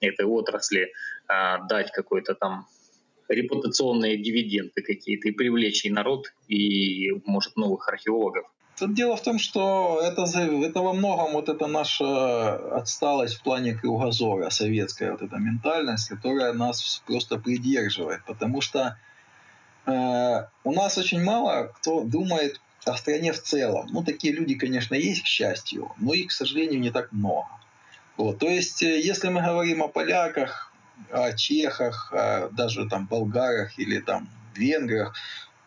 этой 0.00 0.24
отрасли 0.24 0.92
э, 1.28 1.56
дать 1.68 1.92
какой-то 1.92 2.34
там 2.34 2.66
репутационные 3.34 4.16
дивиденды 4.16 4.82
какие-то 4.82 5.28
и 5.28 5.32
привлечь 5.32 5.84
и 5.84 5.90
народ, 5.90 6.32
и, 6.48 7.10
может, 7.24 7.56
новых 7.56 7.88
археологов. 7.88 8.44
Тут 8.78 8.94
дело 8.94 9.16
в 9.16 9.22
том, 9.22 9.38
что 9.38 10.00
это, 10.02 10.24
это 10.24 10.80
во 10.80 10.92
многом 10.92 11.32
вот 11.32 11.48
эта 11.48 11.66
наша 11.66 12.56
отсталость 12.76 13.36
в 13.36 13.42
плане 13.42 13.74
кругозора, 13.74 14.50
советская 14.50 15.12
вот 15.12 15.22
эта 15.22 15.36
ментальность, 15.36 16.08
которая 16.08 16.52
нас 16.52 17.02
просто 17.06 17.38
придерживает. 17.38 18.24
Потому 18.24 18.60
что 18.60 18.96
э, 19.86 20.46
у 20.64 20.72
нас 20.72 20.98
очень 20.98 21.22
мало 21.22 21.72
кто 21.76 22.02
думает 22.02 22.60
о 22.84 22.96
стране 22.96 23.32
в 23.32 23.42
целом. 23.42 23.86
Ну, 23.90 24.02
такие 24.02 24.34
люди, 24.34 24.54
конечно, 24.54 24.94
есть, 24.94 25.22
к 25.22 25.26
счастью, 25.26 25.92
но 25.98 26.14
их, 26.14 26.28
к 26.28 26.32
сожалению, 26.32 26.80
не 26.80 26.90
так 26.90 27.12
много. 27.12 27.48
Вот. 28.16 28.38
То 28.38 28.48
есть, 28.48 28.82
э, 28.82 29.00
если 29.00 29.28
мы 29.28 29.42
говорим 29.42 29.82
о 29.82 29.88
поляках, 29.88 30.71
о 31.10 31.32
чехах, 31.32 32.12
даже 32.52 32.88
там 32.88 33.06
болгарах 33.06 33.78
или 33.78 33.98
там 33.98 34.28
венграх, 34.54 35.14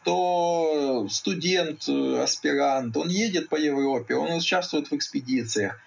то 0.04 1.08
студент, 1.10 1.90
аспирант, 1.90 2.96
он 2.96 3.10
едет 3.10 3.50
по 3.50 3.56
Европе, 3.56 4.16
он 4.16 4.34
участвует 4.34 4.92
в 4.92 4.94
экспедициях. 4.94 5.80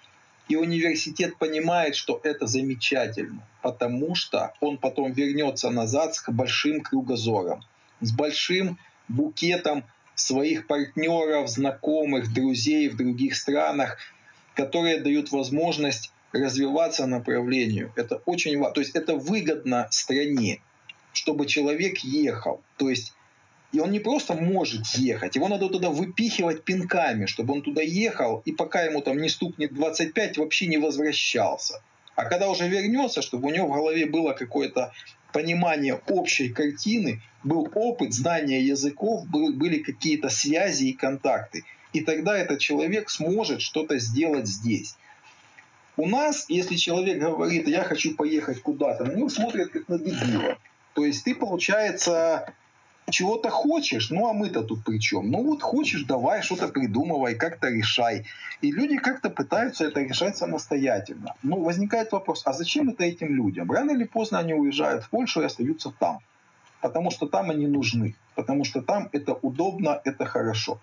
И 0.49 0.55
университет 0.55 1.37
понимает, 1.37 1.95
что 1.95 2.19
это 2.23 2.47
замечательно, 2.47 3.47
потому 3.61 4.15
что 4.15 4.51
он 4.59 4.77
потом 4.77 5.11
вернется 5.11 5.69
назад 5.69 6.15
с 6.15 6.23
большим 6.27 6.81
кругозором, 6.81 7.63
с 8.01 8.11
большим 8.11 8.79
букетом 9.07 9.83
своих 10.15 10.67
партнеров, 10.67 11.49
знакомых, 11.49 12.33
друзей 12.33 12.89
в 12.89 12.97
других 12.97 13.35
странах, 13.35 13.97
которые 14.55 14.99
дают 14.99 15.31
возможность 15.31 16.11
развиваться 16.31 17.05
направлению. 17.07 17.91
Это 17.95 18.21
очень 18.25 18.57
важно. 18.57 18.73
То 18.73 18.81
есть 18.81 18.95
это 18.95 19.15
выгодно 19.15 19.87
стране, 19.91 20.61
чтобы 21.13 21.45
человек 21.45 21.99
ехал. 21.99 22.61
То 22.77 22.89
есть 22.89 23.13
и 23.71 23.79
он 23.79 23.91
не 23.91 23.99
просто 23.99 24.33
может 24.33 24.85
ехать, 24.95 25.35
его 25.35 25.47
надо 25.47 25.69
туда 25.69 25.91
выпихивать 25.91 26.63
пинками, 26.63 27.27
чтобы 27.27 27.53
он 27.53 27.61
туда 27.61 27.83
ехал, 27.83 28.41
и 28.45 28.51
пока 28.51 28.81
ему 28.81 29.01
там 29.01 29.21
не 29.21 29.29
стукнет 29.29 29.73
25, 29.73 30.39
вообще 30.39 30.65
не 30.65 30.77
возвращался. 30.77 31.83
А 32.15 32.25
когда 32.25 32.49
уже 32.49 32.67
вернется, 32.67 33.21
чтобы 33.21 33.47
у 33.47 33.51
него 33.51 33.67
в 33.67 33.73
голове 33.73 34.07
было 34.07 34.33
какое-то 34.33 34.91
понимание 35.31 36.01
общей 36.07 36.49
картины, 36.49 37.21
был 37.43 37.69
опыт, 37.75 38.13
знание 38.13 38.65
языков, 38.65 39.27
был, 39.27 39.53
были 39.53 39.77
какие-то 39.77 40.29
связи 40.29 40.85
и 40.85 40.93
контакты. 40.93 41.63
И 41.93 42.01
тогда 42.01 42.37
этот 42.37 42.59
человек 42.59 43.09
сможет 43.09 43.61
что-то 43.61 43.99
сделать 43.99 44.47
здесь. 44.47 44.95
У 45.97 46.07
нас, 46.07 46.45
если 46.49 46.75
человек 46.75 47.19
говорит, 47.19 47.67
я 47.67 47.83
хочу 47.83 48.15
поехать 48.15 48.61
куда-то, 48.61 49.05
на 49.05 49.13
него 49.13 49.29
смотрят 49.29 49.71
как 49.71 49.87
на 49.89 49.99
дебила. 49.99 50.57
То 50.93 51.05
есть 51.05 51.23
ты, 51.23 51.35
получается, 51.35 52.53
чего-то 53.11 53.49
хочешь, 53.49 54.09
ну 54.09 54.27
а 54.27 54.33
мы-то 54.33 54.63
тут 54.63 54.83
при 54.83 54.99
чем? 54.99 55.31
Ну 55.31 55.43
вот 55.43 55.61
хочешь, 55.61 56.03
давай 56.03 56.41
что-то 56.41 56.67
придумывай, 56.67 57.35
как-то 57.35 57.69
решай. 57.69 58.25
И 58.61 58.71
люди 58.71 58.97
как-то 58.97 59.29
пытаются 59.29 59.85
это 59.85 60.01
решать 60.01 60.37
самостоятельно. 60.37 61.35
Ну, 61.43 61.61
возникает 61.63 62.11
вопрос, 62.11 62.43
а 62.45 62.53
зачем 62.53 62.89
это 62.89 63.03
этим 63.03 63.35
людям? 63.35 63.71
Рано 63.71 63.91
или 63.91 64.03
поздно 64.03 64.39
они 64.39 64.53
уезжают 64.53 65.03
в 65.03 65.09
Польшу 65.09 65.41
и 65.41 65.45
остаются 65.45 65.91
там. 65.99 66.19
Потому 66.81 67.11
что 67.11 67.27
там 67.27 67.49
они 67.49 67.67
нужны. 67.67 68.15
Потому 68.35 68.63
что 68.63 68.81
там 68.81 69.09
это 69.11 69.33
удобно, 69.33 70.01
это 70.05 70.25
хорошо. 70.25 70.79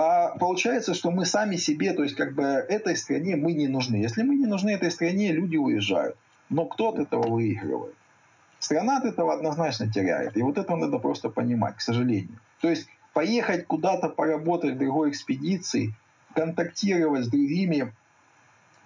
А 0.00 0.28
получается, 0.38 0.94
что 0.94 1.10
мы 1.10 1.26
сами 1.26 1.56
себе, 1.56 1.92
то 1.92 2.04
есть 2.04 2.14
как 2.14 2.32
бы 2.32 2.44
этой 2.44 2.96
стране 2.96 3.34
мы 3.34 3.52
не 3.52 3.66
нужны. 3.66 3.96
Если 3.96 4.22
мы 4.22 4.36
не 4.36 4.46
нужны 4.46 4.70
этой 4.70 4.92
стране, 4.92 5.32
люди 5.32 5.56
уезжают. 5.56 6.16
Но 6.50 6.66
кто 6.66 6.90
от 6.90 7.00
этого 7.00 7.26
выигрывает? 7.28 7.96
Страна 8.60 8.98
от 8.98 9.04
этого 9.06 9.34
однозначно 9.34 9.90
теряет. 9.90 10.36
И 10.36 10.42
вот 10.42 10.56
это 10.56 10.76
надо 10.76 11.00
просто 11.00 11.30
понимать, 11.30 11.78
к 11.78 11.80
сожалению. 11.80 12.38
То 12.60 12.70
есть 12.70 12.86
поехать 13.12 13.66
куда-то 13.66 14.08
поработать 14.08 14.76
в 14.76 14.78
другой 14.78 15.10
экспедиции, 15.10 15.94
контактировать 16.32 17.24
с 17.24 17.28
другими 17.28 17.92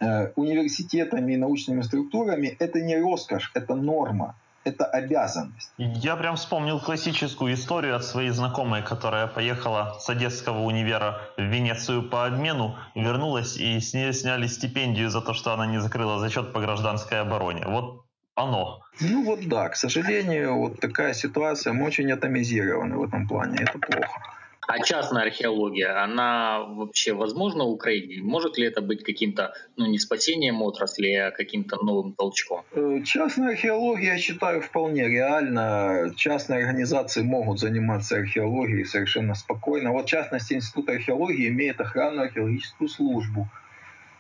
э, 0.01 0.33
университетами 0.37 1.35
и 1.35 1.37
научными 1.37 1.83
структурами, 1.83 2.57
это 2.59 2.81
не 2.81 2.97
роскошь, 2.97 3.51
это 3.53 3.75
норма 3.75 4.35
это 4.65 4.85
обязанность. 4.85 5.73
Я 5.79 6.17
прям 6.17 6.37
вспомнил 6.37 6.81
классическую 6.81 7.55
историю 7.55 7.97
от 7.97 8.05
своей 8.05 8.31
знакомой, 8.31 8.83
которая 8.83 9.27
поехала 9.27 9.97
с 10.01 10.09
Одесского 10.09 10.61
универа 10.61 11.21
в 11.37 11.43
Венецию 11.43 12.09
по 12.09 12.27
обмену, 12.27 12.77
вернулась 12.95 13.57
и 13.57 13.81
с 13.81 13.95
нее 13.95 14.13
сняли 14.13 14.47
стипендию 14.47 15.11
за 15.11 15.21
то, 15.21 15.35
что 15.35 15.53
она 15.53 15.67
не 15.67 15.81
закрыла 15.81 16.19
зачет 16.19 16.53
по 16.53 16.61
гражданской 16.61 17.21
обороне. 17.21 17.65
Вот 17.67 18.05
оно. 18.35 18.83
Ну 19.01 19.25
вот 19.25 19.47
да, 19.49 19.69
к 19.69 19.77
сожалению, 19.77 20.59
вот 20.59 20.81
такая 20.81 21.15
ситуация, 21.15 21.73
мы 21.73 21.87
очень 21.87 22.11
атомизированы 22.13 22.97
в 22.97 23.03
этом 23.03 23.29
плане, 23.29 23.59
это 23.61 23.79
плохо. 23.79 24.21
А 24.69 24.79
частная 24.79 25.25
археология, 25.25 26.03
она 26.03 26.61
вообще 26.61 27.13
возможна 27.13 27.65
в 27.65 27.71
Украине? 27.71 28.23
Может 28.23 28.59
ли 28.59 28.67
это 28.67 28.81
быть 28.81 29.03
каким-то, 29.03 29.53
ну 29.77 29.87
не 29.87 29.99
спасением 29.99 30.63
отрасли, 30.63 31.13
а 31.15 31.31
каким-то 31.33 31.85
новым 31.85 32.13
толчком? 32.13 32.63
Э, 32.73 33.01
частная 33.05 33.51
археология, 33.51 34.13
я 34.13 34.19
считаю, 34.19 34.61
вполне 34.61 35.09
реально. 35.09 36.13
Частные 36.17 36.61
организации 36.65 37.23
могут 37.23 37.59
заниматься 37.59 38.17
археологией 38.17 38.85
совершенно 38.85 39.35
спокойно. 39.35 39.91
Вот 39.91 40.07
в 40.07 40.09
частности 40.09 40.55
Институт 40.55 40.89
археологии 40.91 41.49
имеет 41.49 41.81
охранную 41.81 42.27
археологическую 42.27 42.89
службу, 42.89 43.49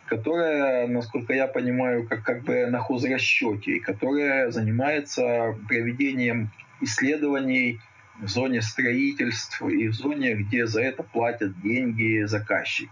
которая, 0.07 0.88
насколько 0.88 1.32
я 1.32 1.47
понимаю, 1.47 2.09
как, 2.09 2.24
как 2.24 2.43
бы 2.43 2.66
на 2.66 2.80
хозрасчете, 2.80 3.76
и 3.76 3.80
которая 3.80 4.51
занимается 4.51 5.57
проведением 5.68 6.51
исследований 6.80 7.78
в 8.20 8.28
зоне 8.28 8.62
строительств 8.62 9.62
и 9.62 9.88
в 9.88 9.94
зоне, 9.94 10.34
где 10.34 10.66
за 10.66 10.82
это 10.82 11.02
платят 11.02 11.60
деньги 11.60 12.24
заказчики. 12.24 12.90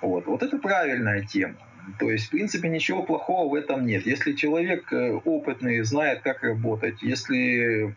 Вот, 0.00 0.26
вот 0.26 0.42
это 0.42 0.58
правильная 0.58 1.22
тема. 1.22 1.56
То 1.98 2.10
есть, 2.10 2.26
в 2.26 2.30
принципе, 2.30 2.68
ничего 2.68 3.02
плохого 3.02 3.48
в 3.48 3.54
этом 3.54 3.86
нет. 3.86 4.06
Если 4.06 4.32
человек 4.32 4.92
э, 4.92 5.12
опытный, 5.24 5.82
знает, 5.82 6.20
как 6.22 6.42
работать, 6.42 7.00
если 7.00 7.94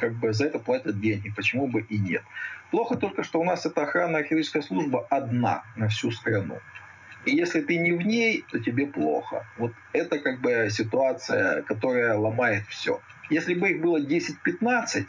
как 0.00 0.14
бы 0.14 0.32
за 0.32 0.46
это 0.46 0.58
платят 0.58 1.00
деньги, 1.00 1.32
почему 1.34 1.68
бы 1.68 1.82
и 1.82 1.98
нет. 1.98 2.22
Плохо 2.70 2.96
только, 2.96 3.22
что 3.22 3.40
у 3.40 3.44
нас 3.44 3.64
эта 3.64 3.82
охранная 3.82 4.20
археологическая 4.20 4.62
служба 4.62 5.06
одна 5.08 5.62
на 5.76 5.88
всю 5.88 6.10
страну. 6.10 6.58
И 7.24 7.36
если 7.36 7.60
ты 7.60 7.78
не 7.78 7.92
в 7.92 8.02
ней, 8.02 8.44
то 8.50 8.58
тебе 8.58 8.86
плохо. 8.86 9.46
Вот 9.56 9.72
это 9.92 10.18
как 10.18 10.40
бы 10.40 10.68
ситуация, 10.70 11.62
которая 11.62 12.16
ломает 12.16 12.64
все. 12.68 13.00
Если 13.30 13.54
бы 13.54 13.70
их 13.70 13.80
было 13.80 14.00
10-15, 14.00 15.06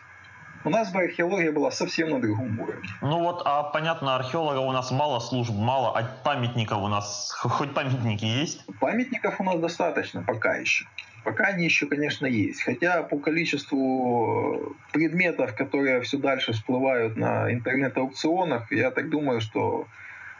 у 0.65 0.69
нас 0.69 0.91
бы 0.91 1.03
археология 1.03 1.51
была 1.51 1.71
совсем 1.71 2.09
на 2.09 2.21
другом 2.21 2.59
уровне. 2.59 2.89
Ну 3.01 3.19
вот, 3.19 3.41
а 3.45 3.63
понятно, 3.63 4.15
археологов 4.15 4.65
у 4.65 4.71
нас 4.71 4.91
мало 4.91 5.19
служб, 5.19 5.51
мало, 5.53 5.97
а 5.97 6.03
памятников 6.23 6.79
у 6.79 6.87
нас, 6.87 7.31
хоть 7.39 7.73
памятники 7.73 8.25
есть? 8.25 8.65
Памятников 8.79 9.39
у 9.39 9.43
нас 9.43 9.59
достаточно 9.59 10.23
пока 10.23 10.55
еще. 10.55 10.85
Пока 11.23 11.45
они 11.47 11.65
еще, 11.65 11.85
конечно, 11.85 12.25
есть. 12.25 12.63
Хотя 12.63 13.03
по 13.03 13.17
количеству 13.17 14.75
предметов, 14.93 15.55
которые 15.55 16.01
все 16.01 16.17
дальше 16.17 16.53
всплывают 16.53 17.17
на 17.17 17.51
интернет-аукционах, 17.51 18.71
я 18.71 18.89
так 18.89 19.09
думаю, 19.09 19.41
что 19.41 19.85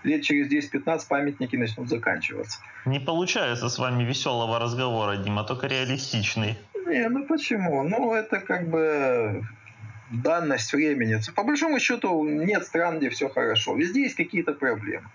лет 0.04 0.24
через 0.24 0.50
10-15 0.50 1.02
памятники 1.10 1.58
начнут 1.58 1.90
заканчиваться. 1.90 2.60
Не 2.86 3.00
получается 3.00 3.68
с 3.68 3.78
вами 3.78 4.04
веселого 4.04 4.58
разговора, 4.58 5.18
Дима, 5.18 5.44
только 5.44 5.68
реалистичный. 5.68 6.58
Не, 6.88 7.10
ну 7.10 7.26
почему? 7.26 7.84
Ну 7.84 8.14
это 8.14 8.40
как 8.40 8.70
бы 8.70 9.44
данность 10.10 10.74
времени. 10.74 11.20
По 11.36 11.44
большому 11.44 11.80
счету 11.80 12.24
нет 12.24 12.66
стран, 12.66 13.00
где 13.00 13.10
все 13.10 13.30
хорошо. 13.30 13.76
Везде 13.76 14.04
есть 14.04 14.16
какие-то 14.16 14.54
проблемы. 14.54 15.08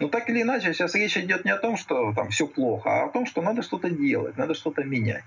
Но 0.00 0.08
так 0.08 0.30
или 0.30 0.42
иначе, 0.42 0.72
сейчас 0.72 0.94
речь 0.94 1.16
идет 1.16 1.44
не 1.44 1.50
о 1.50 1.58
том, 1.58 1.76
что 1.76 2.12
там 2.12 2.28
все 2.30 2.46
плохо, 2.46 2.90
а 2.90 3.04
о 3.06 3.08
том, 3.08 3.26
что 3.26 3.42
надо 3.42 3.62
что-то 3.62 3.90
делать, 3.90 4.36
надо 4.36 4.54
что-то 4.54 4.84
менять. 4.84 5.24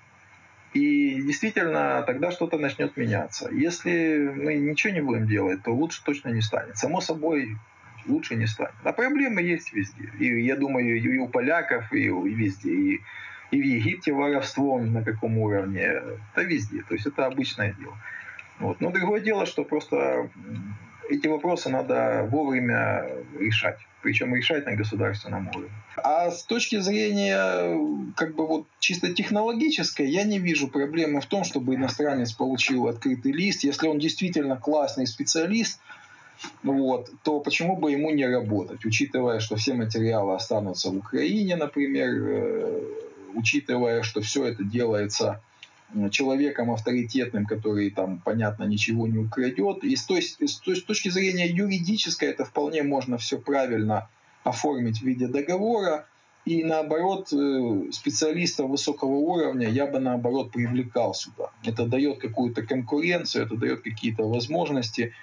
И 0.74 1.22
действительно, 1.22 2.03
тогда 2.07 2.32
что-то 2.32 2.57
начнет 2.57 2.95
меняться. 2.95 3.49
Если 3.51 4.32
мы 4.34 4.55
ничего 4.55 4.93
не 4.93 5.01
будем 5.01 5.28
делать, 5.28 5.62
то 5.64 5.72
лучше 5.72 6.01
точно 6.05 6.30
не 6.30 6.41
станет. 6.41 6.78
Само 6.78 7.01
собой, 7.01 7.57
лучше 8.05 8.36
не 8.36 8.47
станет. 8.47 8.74
А 8.84 8.93
проблемы 8.93 9.41
есть 9.41 9.74
везде. 9.74 10.09
И 10.20 10.43
я 10.43 10.55
думаю, 10.55 10.97
и 10.97 11.18
у 11.18 11.28
поляков, 11.28 11.91
и, 11.91 12.05
и 12.05 12.34
везде. 12.34 12.72
И, 12.72 13.01
и 13.51 13.62
в 13.62 13.66
Египте 13.66 14.14
воровство 14.14 14.80
на 14.80 15.03
каком 15.03 15.38
уровне. 15.39 16.01
Да 16.34 16.43
везде. 16.43 16.84
То 16.88 16.93
есть 16.93 17.05
это 17.05 17.26
обычное 17.26 17.74
дело. 17.74 17.97
Вот. 18.62 18.80
Но 18.80 18.91
другое 18.91 19.22
дело, 19.22 19.45
что 19.45 19.64
просто 19.64 20.30
эти 21.09 21.28
вопросы 21.28 21.70
надо 21.70 22.28
вовремя 22.32 23.05
решать. 23.38 23.80
Причем 24.01 24.34
решать 24.34 24.66
на 24.66 24.76
государственном 24.76 25.49
уровне. 25.49 25.70
А 25.97 26.32
с 26.32 26.43
точки 26.43 26.80
зрения 26.80 27.78
как 28.16 28.36
бы 28.36 28.47
вот 28.47 28.68
чисто 28.80 29.14
технологической, 29.14 30.09
я 30.09 30.24
не 30.24 30.39
вижу 30.39 30.68
проблемы 30.68 31.22
в 31.22 31.26
том, 31.26 31.43
чтобы 31.43 31.76
иностранец 31.76 32.32
получил 32.32 32.88
открытый 32.88 33.32
лист. 33.32 33.64
Если 33.64 33.88
он 33.88 33.99
действительно 33.99 34.55
классный 34.55 35.05
специалист, 35.05 35.80
вот, 36.64 37.12
то 37.24 37.39
почему 37.39 37.76
бы 37.78 37.91
ему 37.91 38.09
не 38.09 38.26
работать, 38.26 38.84
учитывая, 38.86 39.39
что 39.39 39.55
все 39.57 39.74
материалы 39.74 40.34
останутся 40.34 40.89
в 40.89 40.97
Украине, 40.97 41.55
например, 41.55 42.09
э, 42.09 42.82
учитывая, 43.36 44.01
что 44.01 44.22
все 44.22 44.45
это 44.45 44.64
делается 44.64 45.41
человеком 46.12 46.72
авторитетным, 46.72 47.46
который 47.46 47.89
там, 47.89 48.22
понятно, 48.24 48.64
ничего 48.64 49.08
не 49.08 49.18
украдет. 49.18 49.84
И 49.84 49.96
с 49.96 50.04
той, 50.06 50.22
с 50.22 50.60
той 50.60 50.76
с 50.76 50.84
точки 50.84 51.10
зрения 51.10 51.48
юридической 51.48 52.30
это 52.30 52.46
вполне 52.46 52.84
можно 52.84 53.18
все 53.18 53.38
правильно 53.38 54.10
оформить 54.44 55.00
в 55.00 55.04
виде 55.04 55.28
договора. 55.28 56.06
И 56.44 56.64
наоборот, 56.64 57.32
э, 57.34 57.92
специалистов 57.92 58.70
высокого 58.70 59.12
уровня 59.12 59.70
я 59.70 59.86
бы 59.86 60.00
наоборот 60.00 60.52
привлекал 60.52 61.14
сюда. 61.14 61.52
Это 61.64 61.86
дает 61.86 62.18
какую-то 62.18 62.64
конкуренцию, 62.64 63.46
это 63.46 63.56
дает 63.56 63.82
какие-то 63.82 64.28
возможности 64.28 65.14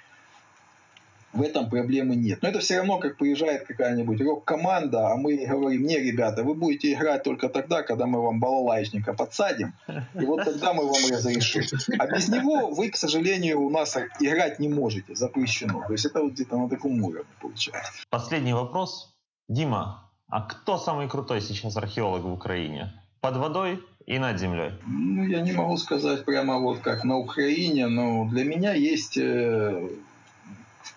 в 1.33 1.41
этом 1.41 1.69
проблемы 1.69 2.15
нет. 2.15 2.41
Но 2.41 2.49
это 2.49 2.59
все 2.59 2.77
равно, 2.77 2.97
как 2.97 3.17
приезжает 3.17 3.65
какая-нибудь 3.67 4.21
рок-команда, 4.21 5.11
а 5.11 5.15
мы 5.15 5.37
говорим, 5.45 5.83
не, 5.83 5.97
ребята, 5.97 6.43
вы 6.43 6.55
будете 6.55 6.93
играть 6.93 7.23
только 7.23 7.49
тогда, 7.49 7.83
когда 7.83 8.05
мы 8.05 8.21
вам 8.21 8.39
балалайчника 8.39 9.13
подсадим, 9.13 9.73
и 10.15 10.25
вот 10.25 10.43
тогда 10.43 10.73
мы 10.73 10.85
вам 10.85 11.11
разрешим. 11.11 11.63
А 11.97 12.07
без 12.07 12.29
него 12.29 12.67
вы, 12.69 12.89
к 12.89 12.95
сожалению, 12.95 13.61
у 13.61 13.69
нас 13.69 13.97
играть 14.19 14.59
не 14.59 14.69
можете, 14.69 15.15
запрещено. 15.15 15.83
То 15.87 15.93
есть 15.93 16.05
это 16.05 16.21
вот 16.21 16.33
где-то 16.33 16.57
на 16.57 16.69
таком 16.69 17.03
уровне 17.03 17.29
получается. 17.41 17.91
Последний 18.09 18.53
вопрос. 18.53 19.13
Дима, 19.47 20.11
а 20.27 20.41
кто 20.41 20.77
самый 20.77 21.07
крутой 21.07 21.41
сейчас 21.41 21.75
археолог 21.77 22.23
в 22.23 22.31
Украине? 22.31 22.93
Под 23.21 23.35
водой 23.35 23.83
и 24.05 24.17
над 24.19 24.39
землей? 24.39 24.71
Ну, 24.87 25.23
я 25.25 25.41
не 25.41 25.51
могу 25.51 25.77
сказать 25.77 26.23
прямо 26.23 26.59
вот 26.59 26.79
как 26.79 27.03
на 27.03 27.17
Украине, 27.17 27.87
но 27.87 28.25
для 28.25 28.43
меня 28.43 28.73
есть 28.73 29.17
э, 29.17 29.89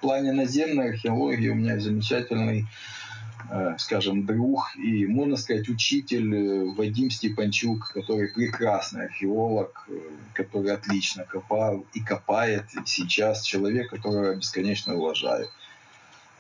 плане 0.03 0.33
наземной 0.33 0.91
археологии 0.91 1.49
у 1.49 1.55
меня 1.55 1.81
замечательный 1.81 2.67
э, 3.51 3.77
скажем, 3.79 4.27
друг 4.27 4.77
и, 4.77 5.07
можно 5.07 5.37
сказать, 5.37 5.69
учитель 5.69 6.35
э, 6.35 6.75
Вадим 6.77 7.11
Степанчук, 7.11 7.93
который 7.95 8.29
прекрасный 8.29 9.07
археолог, 9.07 9.87
э, 9.89 9.93
который 10.35 10.75
отлично 10.75 11.25
копал 11.25 11.87
и 11.95 12.01
копает 12.01 12.65
сейчас, 12.85 13.43
человек, 13.43 13.91
которого 13.91 14.35
бесконечно 14.35 14.97
уважаю. 14.97 15.49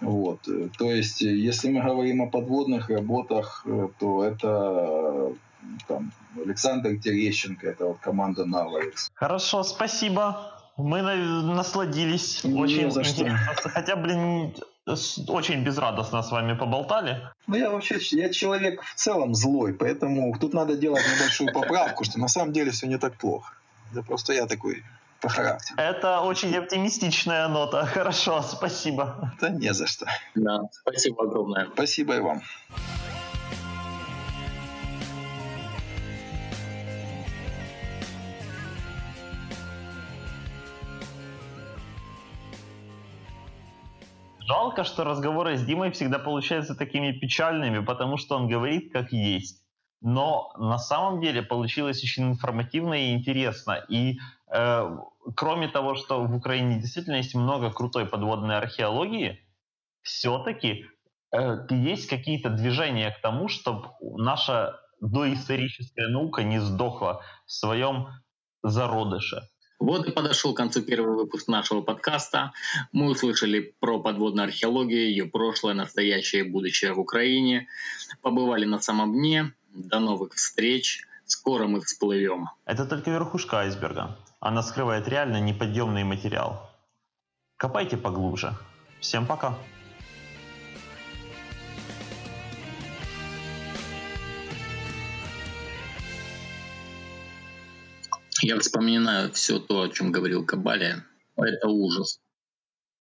Вот. 0.00 0.40
То 0.78 0.92
есть, 0.92 1.20
если 1.20 1.70
мы 1.70 1.80
говорим 1.80 2.22
о 2.22 2.26
подводных 2.26 2.90
работах, 2.90 3.64
то 4.00 4.24
это 4.24 5.32
там 5.86 6.10
Александр 6.44 6.96
Терещенко, 6.96 7.68
это 7.68 7.86
вот 7.86 7.98
команда 8.00 8.44
Наварикс. 8.44 9.12
Хорошо, 9.14 9.62
спасибо. 9.62 10.61
Мы 10.76 11.02
насладились. 11.02 12.44
Не 12.44 12.60
очень 12.60 12.90
за 12.90 13.04
что. 13.04 13.28
Хотя, 13.72 13.96
блин, 13.96 14.54
очень 15.28 15.62
безрадостно 15.64 16.22
с 16.22 16.30
вами 16.30 16.54
поболтали. 16.54 17.28
Ну, 17.46 17.56
я 17.56 17.70
вообще, 17.70 17.98
я 18.12 18.30
человек 18.30 18.82
в 18.82 18.94
целом 18.94 19.34
злой, 19.34 19.74
поэтому 19.74 20.36
тут 20.38 20.54
надо 20.54 20.76
делать 20.76 21.04
небольшую 21.14 21.52
поправку, 21.52 22.04
что 22.04 22.18
на 22.18 22.28
самом 22.28 22.52
деле 22.52 22.70
все 22.70 22.86
не 22.86 22.98
так 22.98 23.14
плохо. 23.16 23.54
Да 23.92 24.02
просто 24.02 24.32
я 24.32 24.46
такой 24.46 24.82
по 25.20 25.28
характеру. 25.28 25.78
Это 25.78 26.20
очень 26.20 26.56
оптимистичная 26.56 27.46
нота. 27.48 27.86
Хорошо, 27.86 28.42
спасибо. 28.42 29.32
Да 29.40 29.50
не 29.50 29.72
за 29.72 29.86
что. 29.86 30.06
Да, 30.34 30.62
спасибо 30.72 31.24
огромное. 31.24 31.68
Спасибо 31.74 32.16
и 32.16 32.20
вам. 32.20 32.42
Жалко, 44.46 44.84
что 44.84 45.04
разговоры 45.04 45.56
с 45.56 45.64
Димой 45.64 45.90
всегда 45.92 46.18
получаются 46.18 46.74
такими 46.74 47.12
печальными, 47.12 47.84
потому 47.84 48.16
что 48.16 48.36
он 48.36 48.48
говорит 48.48 48.92
как 48.92 49.12
есть. 49.12 49.62
Но 50.00 50.52
на 50.58 50.78
самом 50.78 51.20
деле 51.20 51.42
получилось 51.42 52.02
очень 52.02 52.24
информативно 52.24 52.94
и 52.94 53.12
интересно. 53.12 53.84
И 53.88 54.18
э, 54.52 54.96
кроме 55.36 55.68
того, 55.68 55.94
что 55.94 56.24
в 56.24 56.34
Украине 56.34 56.80
действительно 56.80 57.16
есть 57.16 57.34
много 57.36 57.70
крутой 57.70 58.06
подводной 58.06 58.56
археологии, 58.56 59.38
все-таки 60.02 60.86
э, 61.32 61.66
есть 61.70 62.08
какие-то 62.08 62.50
движения 62.50 63.12
к 63.12 63.20
тому, 63.20 63.46
чтобы 63.46 63.90
наша 64.00 64.80
доисторическая 65.00 66.08
наука 66.08 66.42
не 66.42 66.60
сдохла 66.60 67.22
в 67.46 67.52
своем 67.52 68.08
зародыше. 68.64 69.42
Вот 69.82 70.06
и 70.06 70.12
подошел 70.12 70.54
к 70.54 70.58
концу 70.58 70.80
первый 70.82 71.16
выпуск 71.16 71.48
нашего 71.48 71.82
подкаста. 71.82 72.52
Мы 72.92 73.10
услышали 73.10 73.74
про 73.80 73.98
подводную 73.98 74.44
археологию, 74.44 75.08
ее 75.08 75.24
прошлое, 75.24 75.74
настоящее 75.74 76.44
и 76.44 76.48
будущее 76.48 76.92
в 76.92 77.00
Украине. 77.00 77.66
Побывали 78.20 78.64
на 78.64 78.78
самом 78.78 79.12
дне. 79.12 79.52
До 79.74 79.98
новых 79.98 80.34
встреч. 80.34 81.04
Скоро 81.24 81.66
мы 81.66 81.80
всплывем. 81.80 82.48
Это 82.64 82.86
только 82.86 83.10
верхушка 83.10 83.58
айсберга. 83.58 84.16
Она 84.38 84.62
скрывает 84.62 85.08
реально 85.08 85.40
неподъемный 85.40 86.04
материал. 86.04 86.70
Копайте 87.56 87.96
поглубже. 87.96 88.54
Всем 89.00 89.26
пока. 89.26 89.58
Я 98.44 98.58
вспоминаю 98.58 99.32
все 99.32 99.60
то, 99.60 99.82
о 99.82 99.88
чем 99.88 100.10
говорил 100.10 100.44
Кабали. 100.44 101.04
Это 101.36 101.68
ужас. 101.68 102.20